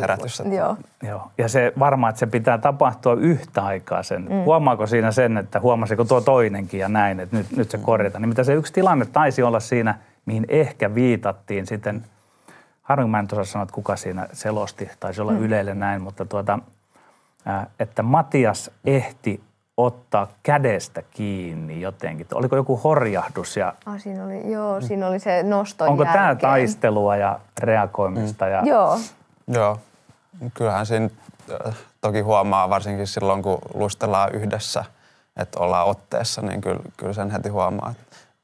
[0.00, 0.40] herätys.
[0.40, 0.76] Että joo.
[1.02, 1.30] Joo.
[1.38, 4.22] Ja se varmaan, että se pitää tapahtua yhtä aikaa sen.
[4.22, 4.44] Mm.
[4.44, 8.22] Huomaako siinä sen, että huomasiko tuo toinenkin ja näin, että nyt, nyt se korjataan.
[8.22, 9.94] Niin mitä se yksi tilanne taisi olla siinä,
[10.26, 12.04] mihin ehkä viitattiin sitten,
[12.82, 15.42] harvoin mä en osaa sanoa, että kuka siinä selosti, taisi olla mm.
[15.42, 16.58] Ylelle näin, mutta tuota,
[17.80, 19.40] että Matias ehti
[19.76, 22.26] ottaa kädestä kiinni jotenkin.
[22.34, 26.50] Oliko joku horjahdus ja Ah, siinä oli, joo, siinä oli se nosto onko tämä jälkeen.
[26.50, 28.46] taistelua ja reagoimista?
[28.46, 28.98] Ja, Joo,
[29.52, 29.78] Joo,
[30.54, 31.10] kyllähän siinä
[31.66, 34.84] äh, toki huomaa varsinkin silloin, kun luistellaan yhdessä,
[35.36, 37.94] että ollaan otteessa, niin kyllä, kyllä sen heti huomaa.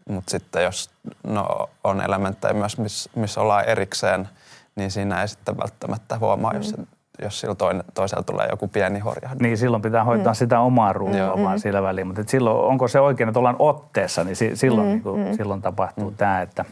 [0.08, 0.90] Mutta sitten jos
[1.26, 4.28] no, on elementtejä myös, missä miss ollaan erikseen,
[4.76, 6.76] niin siinä ei sitten välttämättä huomaa, jos, se-
[7.22, 9.40] jos sillä toinen, toisella tulee joku pieni horjahdus.
[9.40, 10.36] Niin silloin pitää hoitaa mm.
[10.36, 11.42] sitä omaa ruutua mm.
[11.42, 12.06] vaan sillä väliin.
[12.06, 14.90] Mutta et silloin, onko se oikein, että ollaan otteessa, niin si, silloin, mm.
[14.90, 16.16] niin kuin, silloin tapahtuu mm.
[16.16, 16.42] tämä.
[16.42, 16.64] Että,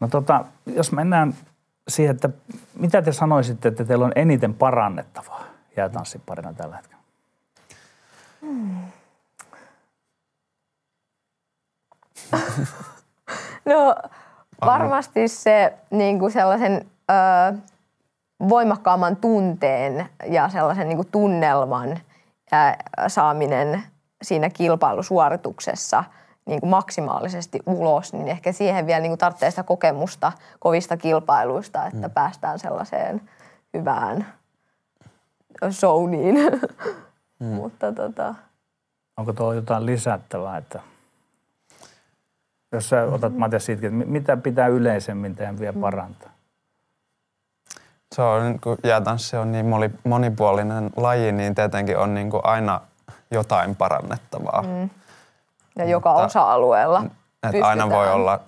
[0.00, 1.34] no tota, jos mennään
[1.88, 2.30] siihen, että
[2.74, 5.44] mitä te sanoisitte, että teillä on eniten parannettavaa
[5.76, 7.02] jäätanssiparina tällä hetkellä?
[13.64, 13.94] No
[14.66, 17.58] varmasti se niin kuin sellaisen ö,
[18.48, 21.98] voimakkaamman tunteen ja sellaisen niin kuin tunnelman ö,
[23.08, 23.82] saaminen
[24.22, 26.04] siinä kilpailusuorituksessa
[26.46, 31.86] niin kuin maksimaalisesti ulos, niin ehkä siihen vielä niin kuin tarvitsee sitä kokemusta kovista kilpailuista,
[31.86, 32.14] että mm.
[32.14, 33.20] päästään sellaiseen
[33.74, 34.26] hyvään
[35.70, 36.36] zoniin.
[37.40, 37.46] Mm.
[37.60, 38.34] Mutta tota,
[39.16, 40.80] Onko tuo jotain lisättävää, että
[42.72, 46.30] jos sä otat Matias siitä, että mi- mitä pitää yleisemmin tehdä vielä parantaa?
[48.14, 52.40] Se on, niin kuin jäätanssi on niin moni- monipuolinen laji, niin tietenkin on niin kuin
[52.44, 52.80] aina
[53.30, 54.62] jotain parannettavaa.
[54.62, 54.90] Mm.
[55.78, 57.02] Ja joka osa-alueella
[57.52, 58.40] Että aina voi olla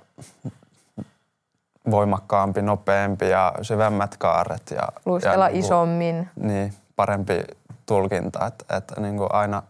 [1.91, 4.63] voimakkaampi, nopeampi ja syvemmät kaaret.
[4.71, 6.29] Ja, luistella ja niin kuin- isommin.
[6.37, 7.45] Niin, parempi
[7.87, 9.63] tulkinta, että, että niin kuin aina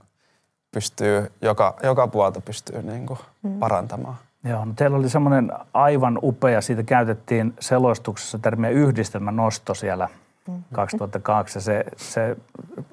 [0.72, 3.58] pystyy, joka, joka puolta pystyy niin kuin Mm.
[3.58, 4.16] parantamaan.
[4.44, 10.08] Joo, no teillä oli semmoinen aivan upea, siitä käytettiin selostuksessa termiä yhdistelmän nosto siellä
[10.72, 11.58] 2002.
[11.58, 12.36] Ja Se, se,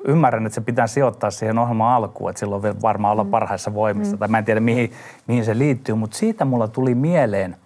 [0.07, 4.17] ymmärrän, että se pitää sijoittaa siihen ohjelman alkuun, että silloin varmaan olla parhaissa voimissa.
[4.17, 4.91] Tai mä en tiedä, mihin,
[5.27, 7.57] mihin se liittyy, mutta siitä mulla tuli mieleen,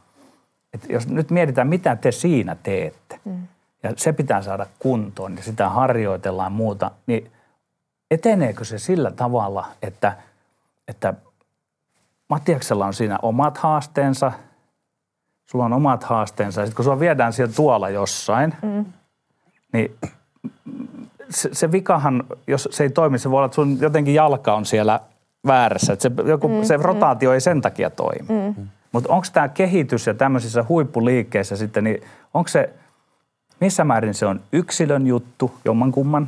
[0.73, 3.19] että jos nyt mietitään, mitä te siinä teette,
[3.83, 7.31] ja se pitää saada kuntoon, ja sitä harjoitellaan muuta, niin
[8.11, 10.17] eteneekö se sillä tavalla, että,
[10.87, 11.13] että
[12.29, 14.31] Mattiaksella on siinä omat haasteensa,
[15.45, 16.61] sulla on omat haasteensa.
[16.61, 18.85] Sitten kun sua viedään siellä tuolla jossain, mm.
[19.73, 19.95] Niin
[21.29, 24.65] se, se vikahan, jos se ei toimi, se voi olla, että sun jotenkin jalka on
[24.65, 24.99] siellä
[25.47, 25.93] väärässä.
[25.93, 28.53] Että se, joku, mm, se rotaatio ei sen takia toimi.
[28.55, 28.67] Mm.
[28.91, 32.03] Mutta onko tämä kehitys ja tämmöisissä huippuliikkeissä sitten, niin
[32.33, 32.69] onko se,
[33.59, 36.27] missä määrin se on yksilön juttu, jommankumman,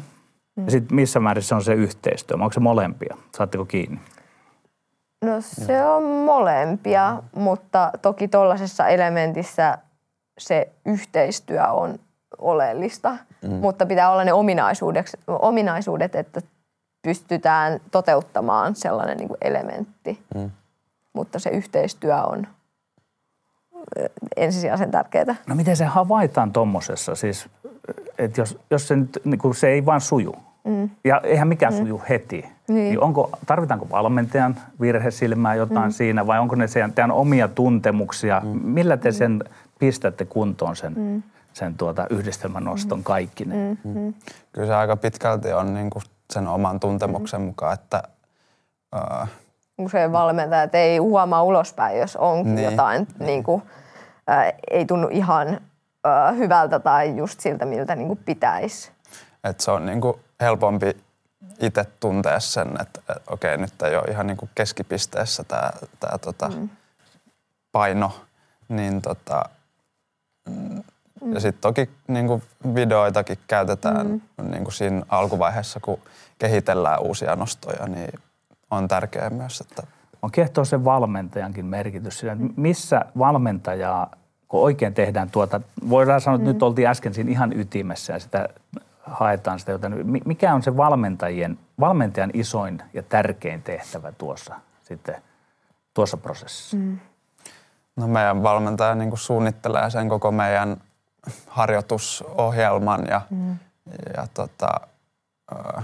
[0.56, 0.66] mm.
[0.66, 2.38] ja sitten missä määrin se on se yhteistyö?
[2.38, 3.18] Onko se molempia?
[3.38, 4.00] Saatteko kiinni?
[5.26, 9.78] No se on molempia, mutta toki tuollaisessa elementissä
[10.38, 12.00] se yhteistyö on
[12.38, 13.18] oleellista.
[13.42, 13.54] Mm.
[13.54, 16.42] Mutta pitää olla ne ominaisuudet, ominaisuudet että
[17.02, 20.20] pystytään toteuttamaan sellainen niin kuin elementti.
[20.36, 20.52] Mm.
[21.14, 22.48] Mutta se yhteistyö on
[24.00, 25.36] ö, ensisijaisen tärkeää.
[25.48, 27.16] No miten se havaitaan tuommoisessa?
[27.16, 27.50] Siis,
[28.18, 30.90] että jos, jos se, nyt, niin kun se ei vaan suju, mm.
[31.04, 31.80] ja eihän mikään mm.
[31.80, 32.76] suju heti, niin.
[32.76, 35.94] niin onko, tarvitaanko valmentajan virhesilmää jotain mm.
[35.94, 38.42] siinä, vai onko ne sen, teidän omia tuntemuksia?
[38.44, 38.50] Mm.
[38.64, 39.44] Millä te sen
[39.80, 41.24] pistätte kuntoon sen, mm.
[41.54, 43.78] Sen tuota yhdistelmänoston kaikki ne?
[43.84, 44.14] Mm.
[44.52, 48.04] Kyllä se aika pitkälti on niin kuin sen oman tuntemuksen mukaan, että
[48.94, 49.28] ää,
[49.78, 52.56] Usein valmentajat ei huomaa ulospäin, jos onkin Niin.
[52.56, 52.72] niin.
[52.72, 53.64] jotain, niin kuin,
[54.28, 55.60] ää, ei tunnu ihan
[56.04, 58.92] ää, hyvältä tai just siltä, miltä niin kuin pitäisi.
[59.44, 60.98] että se on niin kuin helpompi
[61.60, 66.18] itse tuntea sen, että, että okei, nyt ei ole ihan niin kuin keskipisteessä tämä, tämä
[66.18, 66.70] tota mm.
[67.72, 68.12] paino,
[68.70, 69.44] niin tota,
[70.50, 70.84] mm.
[71.34, 72.44] Ja sitten toki niin kuin
[72.76, 74.52] videoitakin käytetään mm.
[74.52, 76.00] niin kuin siinä alkuvaiheessa, kun
[76.40, 78.20] kehitellään uusia nostoja, niin
[78.72, 79.84] on tärkeää myös, että
[80.22, 84.12] On kehtoo sen valmentajankin merkitys siinä, että missä valmentajaa,
[84.48, 86.54] kun oikein tehdään tuota, voidaan sanoa, että mm.
[86.54, 88.50] nyt oltiin äsken siinä ihan ytimessä ja sitä
[89.02, 90.08] haetaan sitä jotain.
[90.08, 95.16] Mi- Mikä on se valmentajien, valmentajan isoin ja tärkein tehtävä tuossa sitten
[95.94, 96.78] tuossa prosessissa?
[96.78, 97.00] Mm.
[97.96, 100.78] No meidän valmentaja niin kuin suunnittelee sen koko meidän
[101.48, 103.58] harjoitusohjelman ja, mm.
[104.18, 104.70] ja tota,
[105.52, 105.82] ö,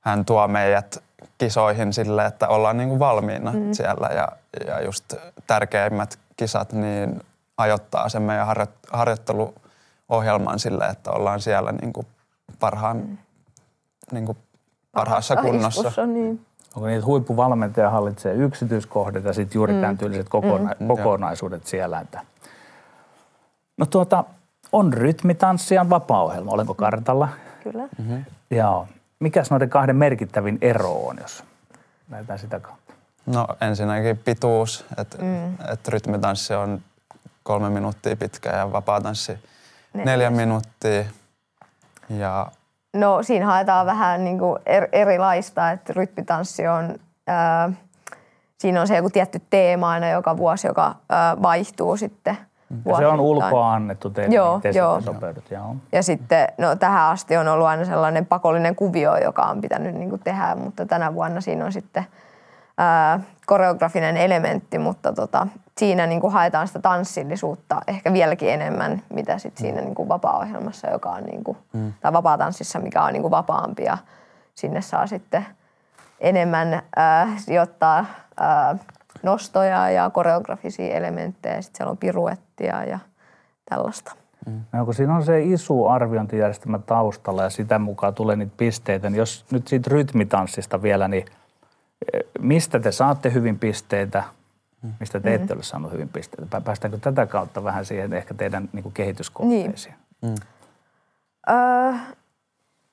[0.00, 1.02] hän tuo meidät
[1.38, 3.72] kisoihin sille, että ollaan niin kuin valmiina mm.
[3.72, 4.28] siellä ja,
[4.66, 5.14] ja just
[5.46, 7.20] tärkeimmät kisat niin
[7.56, 12.06] ajoittaa sen meidän harjo, harjoitteluohjelman sille, että ollaan siellä niin kuin
[12.60, 13.18] parhaan, mm.
[14.12, 14.38] niin kuin
[14.92, 15.80] parhaassa kunnossa.
[15.80, 16.46] Iskussa, niin.
[16.76, 19.80] Onko niitä huippuvalmentaja hallitsee yksityiskohdat ja sitten juuri mm.
[19.80, 20.86] tämän tyyliset kokona- mm.
[20.86, 22.00] kokonaisuudet siellä.
[22.00, 22.20] Että.
[23.76, 24.24] No tuota,
[24.74, 26.50] on rytmitanssijan vapaa-ohjelma.
[26.50, 27.28] Olenko kartalla?
[27.62, 27.88] Kyllä.
[27.98, 28.24] Mm-hmm.
[28.50, 28.88] Joo.
[29.20, 31.44] Mikäs noiden kahden merkittävin ero on, jos
[32.10, 32.92] lähdetään sitä kautta?
[33.26, 35.54] No ensinnäkin pituus, että mm.
[35.72, 36.80] et rytmitanssi on
[37.42, 39.32] kolme minuuttia pitkä ja vapaatanssi
[39.94, 41.04] neljä, neljä minuuttia.
[42.08, 42.46] Ja...
[42.92, 46.94] No siinä haetaan vähän niin kuin er, erilaista, että rytmitanssi on,
[47.26, 47.70] ää,
[48.58, 52.38] siinä on se joku tietty teema aina joka vuosi, joka ää, vaihtuu sitten–
[52.84, 55.00] ja se on ulkoa annettu teille, joo, niin joo.
[55.00, 55.50] sopeudut.
[55.50, 55.76] Joo.
[55.92, 60.10] Ja sitten no, tähän asti on ollut aina sellainen pakollinen kuvio, joka on pitänyt niin
[60.10, 62.04] kuin, tehdä, mutta tänä vuonna siinä on sitten
[62.78, 65.46] ää, koreografinen elementti, mutta tota,
[65.78, 70.90] siinä niin kuin, haetaan sitä tanssillisuutta ehkä vieläkin enemmän, mitä sit siinä niin kuin, vapaa-ohjelmassa,
[70.90, 71.92] joka on, niin kuin, mm.
[72.00, 73.98] tai vapaa-tanssissa, mikä on niin kuin, vapaampi ja
[74.54, 75.46] sinne saa sitten
[76.20, 78.06] enemmän ää, sijoittaa
[78.40, 78.76] ää,
[79.22, 81.62] nostoja ja koreografisia elementtejä.
[81.62, 81.96] Sitten siellä on
[82.56, 82.98] piruettia ja
[83.64, 84.12] tällaista.
[84.46, 84.60] Mm.
[84.72, 89.18] No, kun siinä on se isu arviointijärjestelmä taustalla ja sitä mukaan tulee niitä pisteitä, niin
[89.18, 91.24] jos nyt siitä rytmitanssista vielä, niin
[92.12, 94.24] eh, mistä te saatte hyvin pisteitä,
[95.00, 95.58] mistä te ette mm.
[95.58, 96.60] ole saanut hyvin pisteitä?
[96.60, 99.94] Päästäänkö tätä kautta vähän siihen ehkä teidän niin kuin kehityskohteisiin?
[100.22, 100.32] Niin.
[100.32, 101.54] Mm.
[101.54, 101.92] Öö,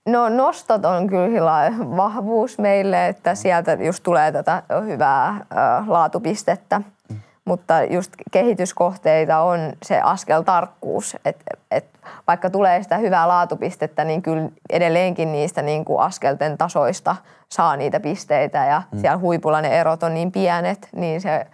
[0.06, 5.44] No nostot on kyllä vahvuus meille, että sieltä just tulee tätä hyvää ö,
[5.88, 6.82] laatupistettä.
[7.10, 7.20] Mm.
[7.46, 11.86] Mutta just kehityskohteita on se askel tarkkuus, että et
[12.28, 17.16] vaikka tulee sitä hyvää laatupistettä, niin kyllä edelleenkin niistä niin kuin askelten tasoista
[17.52, 19.00] saa niitä pisteitä ja mm.
[19.00, 21.48] siellä huipulla ne erot on niin pienet, niin se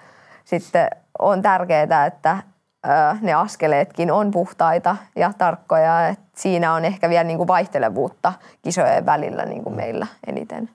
[0.46, 2.38] sitten on tärkeää, että
[3.22, 6.08] ne askeleetkin on puhtaita ja tarkkoja.
[6.08, 10.70] Et siinä on ehkä vielä niin kuin vaihtelevuutta kisojen välillä niin kuin meillä eniten.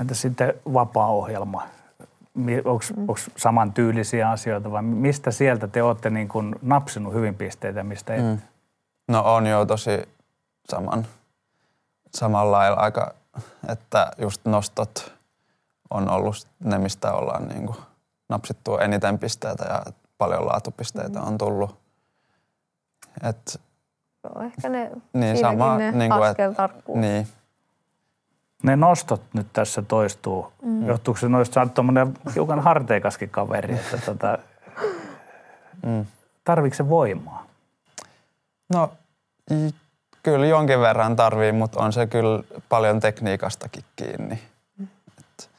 [0.00, 1.62] Entä sitten vapaa-ohjelma?
[2.64, 3.32] Onko mm.
[3.36, 8.24] samantyylisiä asioita vai mistä sieltä te olette niin kuin napsinut hyvin pisteitä, mistä et?
[8.24, 8.38] Mm.
[9.08, 10.08] No on jo tosi
[10.70, 11.06] saman,
[12.14, 13.14] samalla lailla aika,
[13.68, 15.12] että just nostot
[15.90, 17.78] on ollut ne, mistä ollaan niin kuin
[18.28, 19.82] napsittu eniten pisteitä ja
[20.18, 21.78] paljon laatupisteitä on tullut.
[23.22, 23.60] Et,
[24.22, 26.98] no, ehkä ne, niin, sama, ne niin kuin, askeltarkkuus.
[26.98, 27.28] Niin.
[28.66, 30.52] Ne nostot nyt tässä toistuu.
[30.62, 30.86] Mm.
[30.86, 34.38] Johtuuko se noista, sä oot hiukan harteikaskin kaveri, että tota,
[35.86, 36.06] mm.
[36.44, 37.46] tarviiko se voimaa?
[38.72, 38.90] No
[40.22, 44.42] kyllä jonkin verran tarvii, mutta on se kyllä paljon tekniikastakin kiinni.
[44.78, 44.88] Mm.
[45.18, 45.50] Et,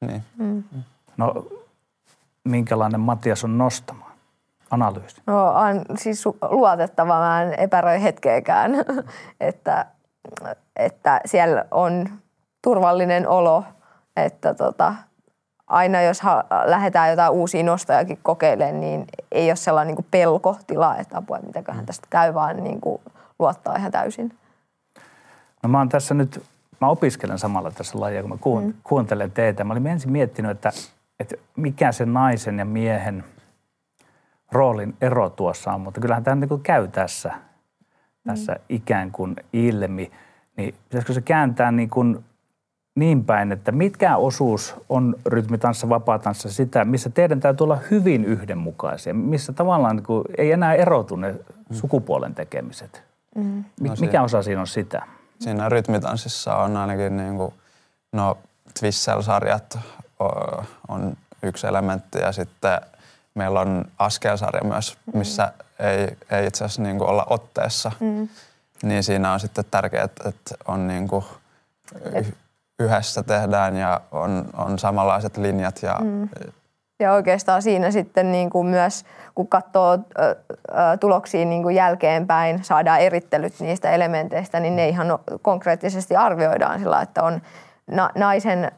[0.00, 0.22] niin.
[0.38, 0.62] Mm.
[1.16, 1.46] No
[2.44, 4.12] minkälainen Matias on nostamaan?
[4.70, 5.22] Analyysi.
[5.26, 8.72] No on siis luotettava, mä en epäröi hetkeäkään,
[9.40, 9.86] että,
[10.76, 12.08] että siellä on
[12.62, 13.64] turvallinen olo,
[14.16, 14.94] että tota,
[15.66, 21.18] aina jos ha- lähdetään jotain uusia nostojakin kokeilemaan, niin ei ole sellainen niin pelkotila, että
[21.18, 23.00] apua, että mitäköhän tästä käy, vaan niin kuin
[23.38, 24.38] luottaa ihan täysin.
[25.62, 26.42] No mä oon tässä nyt,
[26.80, 28.74] mä opiskelen samalla tässä lajia, kun mä kuun, mm.
[28.84, 29.64] kuuntelen teitä.
[29.64, 30.72] Mä olin ensin miettinyt, että
[31.20, 33.24] että mikä se naisen ja miehen
[34.52, 37.34] roolin ero tuossa on, mutta kyllähän tämä niin käy tässä,
[38.26, 38.58] tässä mm.
[38.68, 40.10] ikään kuin ilmi.
[40.56, 42.24] Niin pitäisikö se kääntää niin, kuin
[42.94, 49.14] niin päin, että mitkä osuus on rytmitanssa, vapaatanssa sitä, missä teidän täytyy olla hyvin yhdenmukaisia,
[49.14, 51.76] missä tavallaan niin kuin ei enää erotu ne mm.
[51.76, 53.02] sukupuolen tekemiset.
[53.36, 53.64] Mm.
[53.80, 55.02] No mikä osa siinä on sitä?
[55.40, 57.54] Siinä rytmitanssissa on ainakin niin kuin,
[58.12, 58.38] no
[58.80, 59.78] Twissel-sarjat
[60.88, 62.80] on yksi elementti ja sitten
[63.34, 65.64] meillä on askelsarja myös, missä mm.
[65.82, 67.92] Ei, ei itse asiassa niin olla otteessa.
[68.00, 68.28] Mm.
[68.82, 71.24] Niin siinä on sitten tärkeää, että on niin kuin
[72.78, 75.82] yhdessä tehdään ja on, on samanlaiset linjat.
[75.82, 76.28] Ja, mm.
[77.00, 79.04] ja oikeastaan siinä sitten niin kuin myös,
[79.34, 79.98] kun katsoo
[81.00, 87.22] tuloksia niin kuin jälkeenpäin, saadaan erittelyt niistä elementeistä, niin ne ihan konkreettisesti arvioidaan sillä, että
[87.22, 87.42] on
[88.14, 88.72] naisen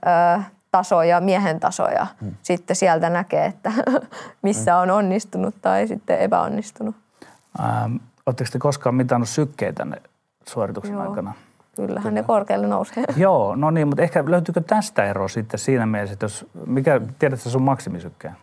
[0.75, 2.07] tasoja, miehen tasoja.
[2.21, 2.35] Hmm.
[2.43, 3.73] Sitten sieltä näkee, että
[4.43, 6.95] missä on onnistunut tai sitten epäonnistunut.
[7.61, 7.97] Ähm,
[8.27, 9.87] Oletteko te koskaan mitannut sykkeitä
[10.49, 11.09] suorituksen Joo.
[11.09, 11.33] aikana?
[11.77, 12.21] Kyllähän Kyllä.
[12.21, 13.05] ne korkealle nousee.
[13.17, 17.51] Joo, no niin, mutta ehkä löytyykö tästä ero sitten siinä mielessä, että jos, mikä, tiedätkö
[17.51, 18.35] sun maksimisykkeen?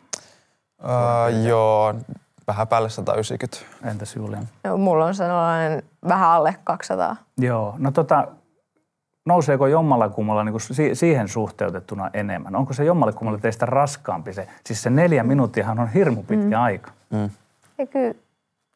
[0.84, 1.94] Uh, joo,
[2.48, 3.58] vähän päälle 190.
[3.84, 4.48] Entäs Julian?
[4.64, 7.16] Joo, mulla on sellainen vähän alle 200.
[7.38, 8.28] Joo, no tota,
[9.26, 12.56] nouseeko jommalla kummalla niin kuin siihen suhteutettuna enemmän?
[12.56, 14.48] Onko se jommalle kummalle teistä raskaampi se?
[14.66, 16.64] Siis se neljä minuuttiahan on hirmu pitkä mm.
[16.64, 16.92] aika.
[17.10, 17.30] Mm.
[17.78, 18.14] Ja kyllä,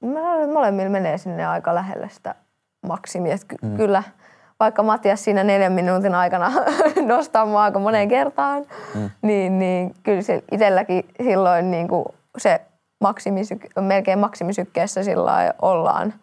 [0.06, 2.36] mä molemmilla menee sinne aika lähelle sitä
[2.88, 3.38] maksimia.
[3.48, 3.78] Ky- mm.
[3.78, 4.04] Kyllä,
[4.60, 6.52] vaikka Matias siinä neljän minuutin aikana
[7.08, 8.66] nostaa mua aika moneen kertaan,
[8.96, 9.10] mm.
[9.22, 12.06] niin, niin kyllä se itselläkin silloin niin kuin
[12.38, 12.62] se
[13.06, 16.14] maksimisyk- melkein maksimisykkeessä sillä ollaan.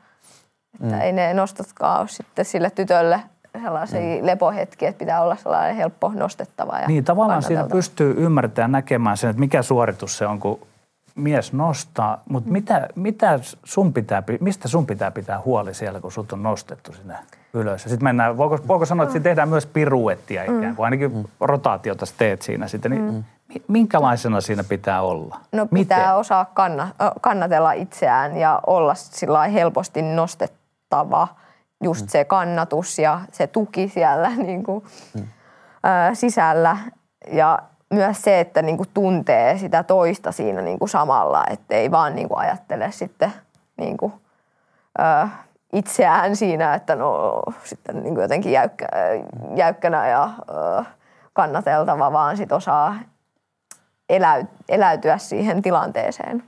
[0.74, 1.00] Että mm.
[1.00, 3.20] ei ne nostotkaan ole sitten sille tytölle
[3.62, 4.26] sellaisia mm.
[4.26, 6.78] lepohetkiä, että pitää olla sellainen helppo nostettava.
[6.78, 10.60] Ja niin, tavallaan siinä pystyy ymmärtämään näkemään sen, että mikä suoritus se on, kun
[11.14, 12.52] mies nostaa, mutta mm.
[12.52, 17.14] mitä, mitä sun pitää, mistä sun pitää pitää huoli siellä, kun sut on nostettu sinne
[17.54, 17.82] ylös?
[17.82, 19.22] Sitten mennään, voiko, voiko sanoa, että mm.
[19.22, 20.80] tehdään myös piruettia ikään kuin, mm.
[20.80, 21.24] ainakin mm.
[21.40, 23.24] rotaatiota teet siinä sitten, niin mm.
[23.68, 25.40] minkälaisena siinä pitää olla?
[25.52, 26.14] No pitää Miten?
[26.14, 26.88] osaa kanna,
[27.20, 31.28] kannatella itseään ja olla sillä helposti nostettava,
[31.82, 32.08] just mm.
[32.08, 35.28] se kannatus ja se tuki siellä niin kuin, mm.
[35.86, 36.76] ä, sisällä
[37.32, 37.58] ja
[37.90, 42.28] myös se, että niin kuin tuntee sitä toista siinä niin kuin samalla, ettei vaan niin
[42.28, 43.32] kuin ajattele sitten
[43.76, 44.12] niin kuin,
[44.98, 45.28] ö,
[45.72, 48.86] itseään siinä, että no sitten niin kuin jotenkin jäykkä,
[49.54, 50.84] jäykkänä ja ö,
[51.32, 52.94] kannateltava, vaan sit osaa
[54.08, 56.44] eläy, eläytyä siihen tilanteeseen.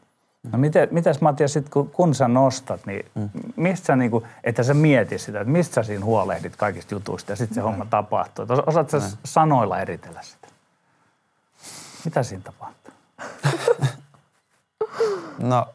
[0.52, 3.30] No miten, mitäs Matias, sit kun, kun sä nostat, niin mm.
[3.56, 7.32] mistä sä, niin kuin, että sä mietit sitä, että mistä sä siinä huolehdit kaikista jutuista
[7.32, 7.64] ja sitten se mm.
[7.64, 8.46] homma tapahtuu?
[8.66, 10.48] Osaatko sä sanoilla eritellä sitä?
[12.04, 12.94] Mitä siinä tapahtuu?
[15.38, 15.66] no,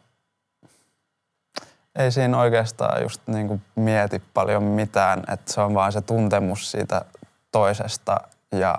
[1.95, 6.71] ei siinä oikeastaan just niin kuin mieti paljon mitään, että se on vaan se tuntemus
[6.71, 7.05] siitä
[7.51, 8.17] toisesta
[8.51, 8.77] ja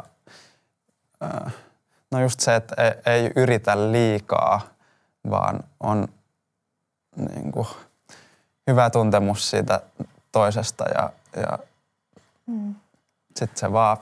[2.11, 4.61] no just se, että ei, ei yritä liikaa,
[5.31, 6.09] vaan on
[7.17, 7.67] niin kuin
[8.67, 9.81] hyvä tuntemus siitä
[10.33, 11.59] toisesta ja, ja
[12.47, 12.75] mm.
[13.37, 13.97] sitten se vaan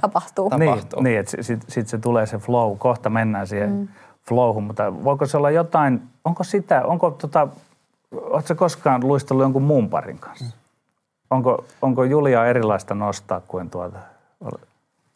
[0.00, 0.50] tapahtuu.
[0.58, 3.88] Niin, niin että sitten sit se tulee se flow, kohta mennään siihen mm.
[4.28, 7.48] flowhun, mutta voiko se olla jotain, onko sitä, onko tota,
[8.12, 10.44] oletko koskaan luistellut jonkun muun parin kanssa?
[10.44, 10.52] Mm.
[11.30, 13.98] Onko, onko Julia erilaista nostaa kuin tuota?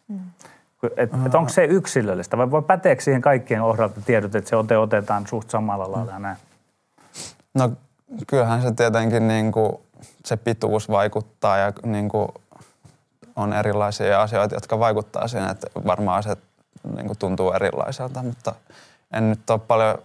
[0.08, 0.20] Mm.
[0.96, 5.26] Et, et onko se yksilöllistä vai päteekö siihen kaikkien kohdalta tiedot, että se ote otetaan
[5.26, 6.36] suht samalla lailla näin?
[7.54, 7.70] No
[8.26, 9.72] kyllähän se tietenkin niin kuin,
[10.24, 12.28] se pituus vaikuttaa ja niin kuin,
[13.36, 16.36] on erilaisia asioita, jotka vaikuttaa siihen, että varmaan se
[16.96, 18.54] niin kuin tuntuu erilaiselta, mutta
[19.12, 19.98] en nyt ole paljon,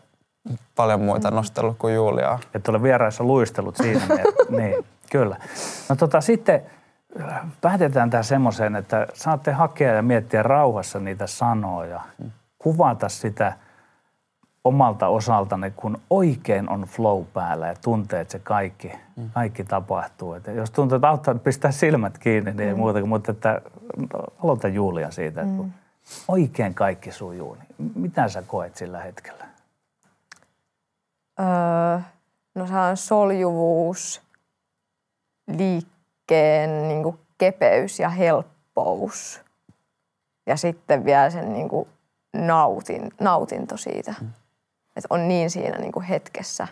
[0.75, 1.36] paljon muita mm.
[1.36, 2.39] nostellut kuin Juliaa.
[2.53, 4.01] Et ole vieraissa luistellut siinä.
[4.49, 5.38] niin, kyllä.
[5.89, 6.61] No tota, sitten
[7.62, 12.01] päätetään tämä semmoiseen, että saatte hakea ja miettiä rauhassa niitä sanoja,
[12.60, 13.53] kuvata sitä–
[14.64, 18.91] omalta osaltanne, kun oikein on flow päällä ja tuntee, että se kaikki,
[19.34, 20.34] kaikki tapahtuu.
[20.34, 22.80] Että jos tuntuu, että auttaa pistää silmät kiinni, niin mm.
[22.80, 23.62] muuta kuin, mutta että
[24.43, 25.72] aloita Julia siitä, että mm.
[26.28, 29.45] oikein kaikki sujuu, niin mitä sä koet sillä hetkellä?
[31.39, 31.99] Öö,
[32.55, 34.22] no se on soljuvuus,
[36.30, 39.41] liikkeen niin kuin kepeys ja helppous.
[40.45, 41.88] Ja sitten vielä sen niin kuin
[42.34, 44.15] nautin, nautinto siitä.
[44.21, 44.30] Mm
[44.99, 46.67] että on niin siinä niin kuin hetkessä.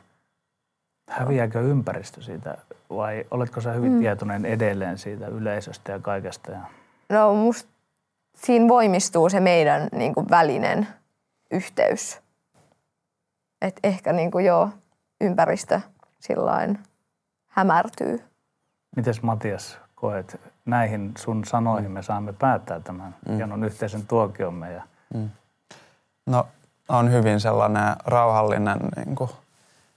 [1.09, 2.57] Häviääkö ympäristö siitä
[2.89, 3.99] vai oletko sä hyvin mm.
[3.99, 6.51] tietoinen edelleen siitä yleisöstä ja kaikesta?
[6.51, 6.61] Ja...
[7.09, 7.69] No musta
[8.35, 10.87] siinä voimistuu se meidän niin kuin välinen
[11.51, 12.19] yhteys.
[13.61, 14.69] Et ehkä niin kuin joo,
[15.21, 15.81] ympäristö
[16.19, 16.79] sillain
[17.47, 18.23] hämärtyy.
[18.95, 23.35] Mites Matias koet, näihin sun sanoihin me saamme päättää tämän mm.
[23.35, 24.73] hienon yhteisen tuokiomme?
[24.73, 24.83] Ja...
[25.13, 25.29] Mm.
[26.25, 26.47] No
[26.89, 29.29] on hyvin sellainen rauhallinen niin kuin,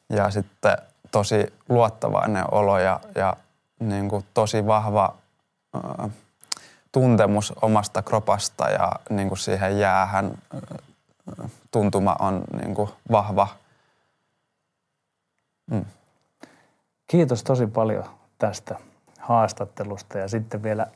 [0.09, 0.79] ja sitten
[1.11, 3.37] tosi luottavainen olo ja, ja
[3.81, 5.15] niin kuin, tosi vahva
[5.77, 6.09] ä,
[6.93, 13.49] tuntemus omasta kropasta ja niin kuin siihen jäähän ä, tuntuma on niin kuin, vahva.
[15.71, 15.85] Mm.
[17.07, 18.77] Kiitos tosi paljon tästä
[19.19, 20.87] haastattelusta ja sitten vielä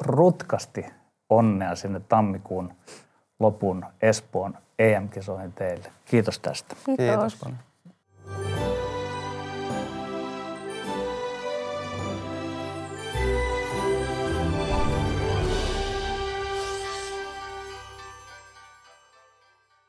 [0.00, 0.86] rutkasti
[1.30, 2.72] onnea sinne tammikuun
[3.38, 5.92] lopun Espoon EM-kisoihin teille.
[6.04, 6.76] Kiitos tästä.
[6.84, 7.06] Kiitos.
[7.06, 7.58] Kiitos paljon.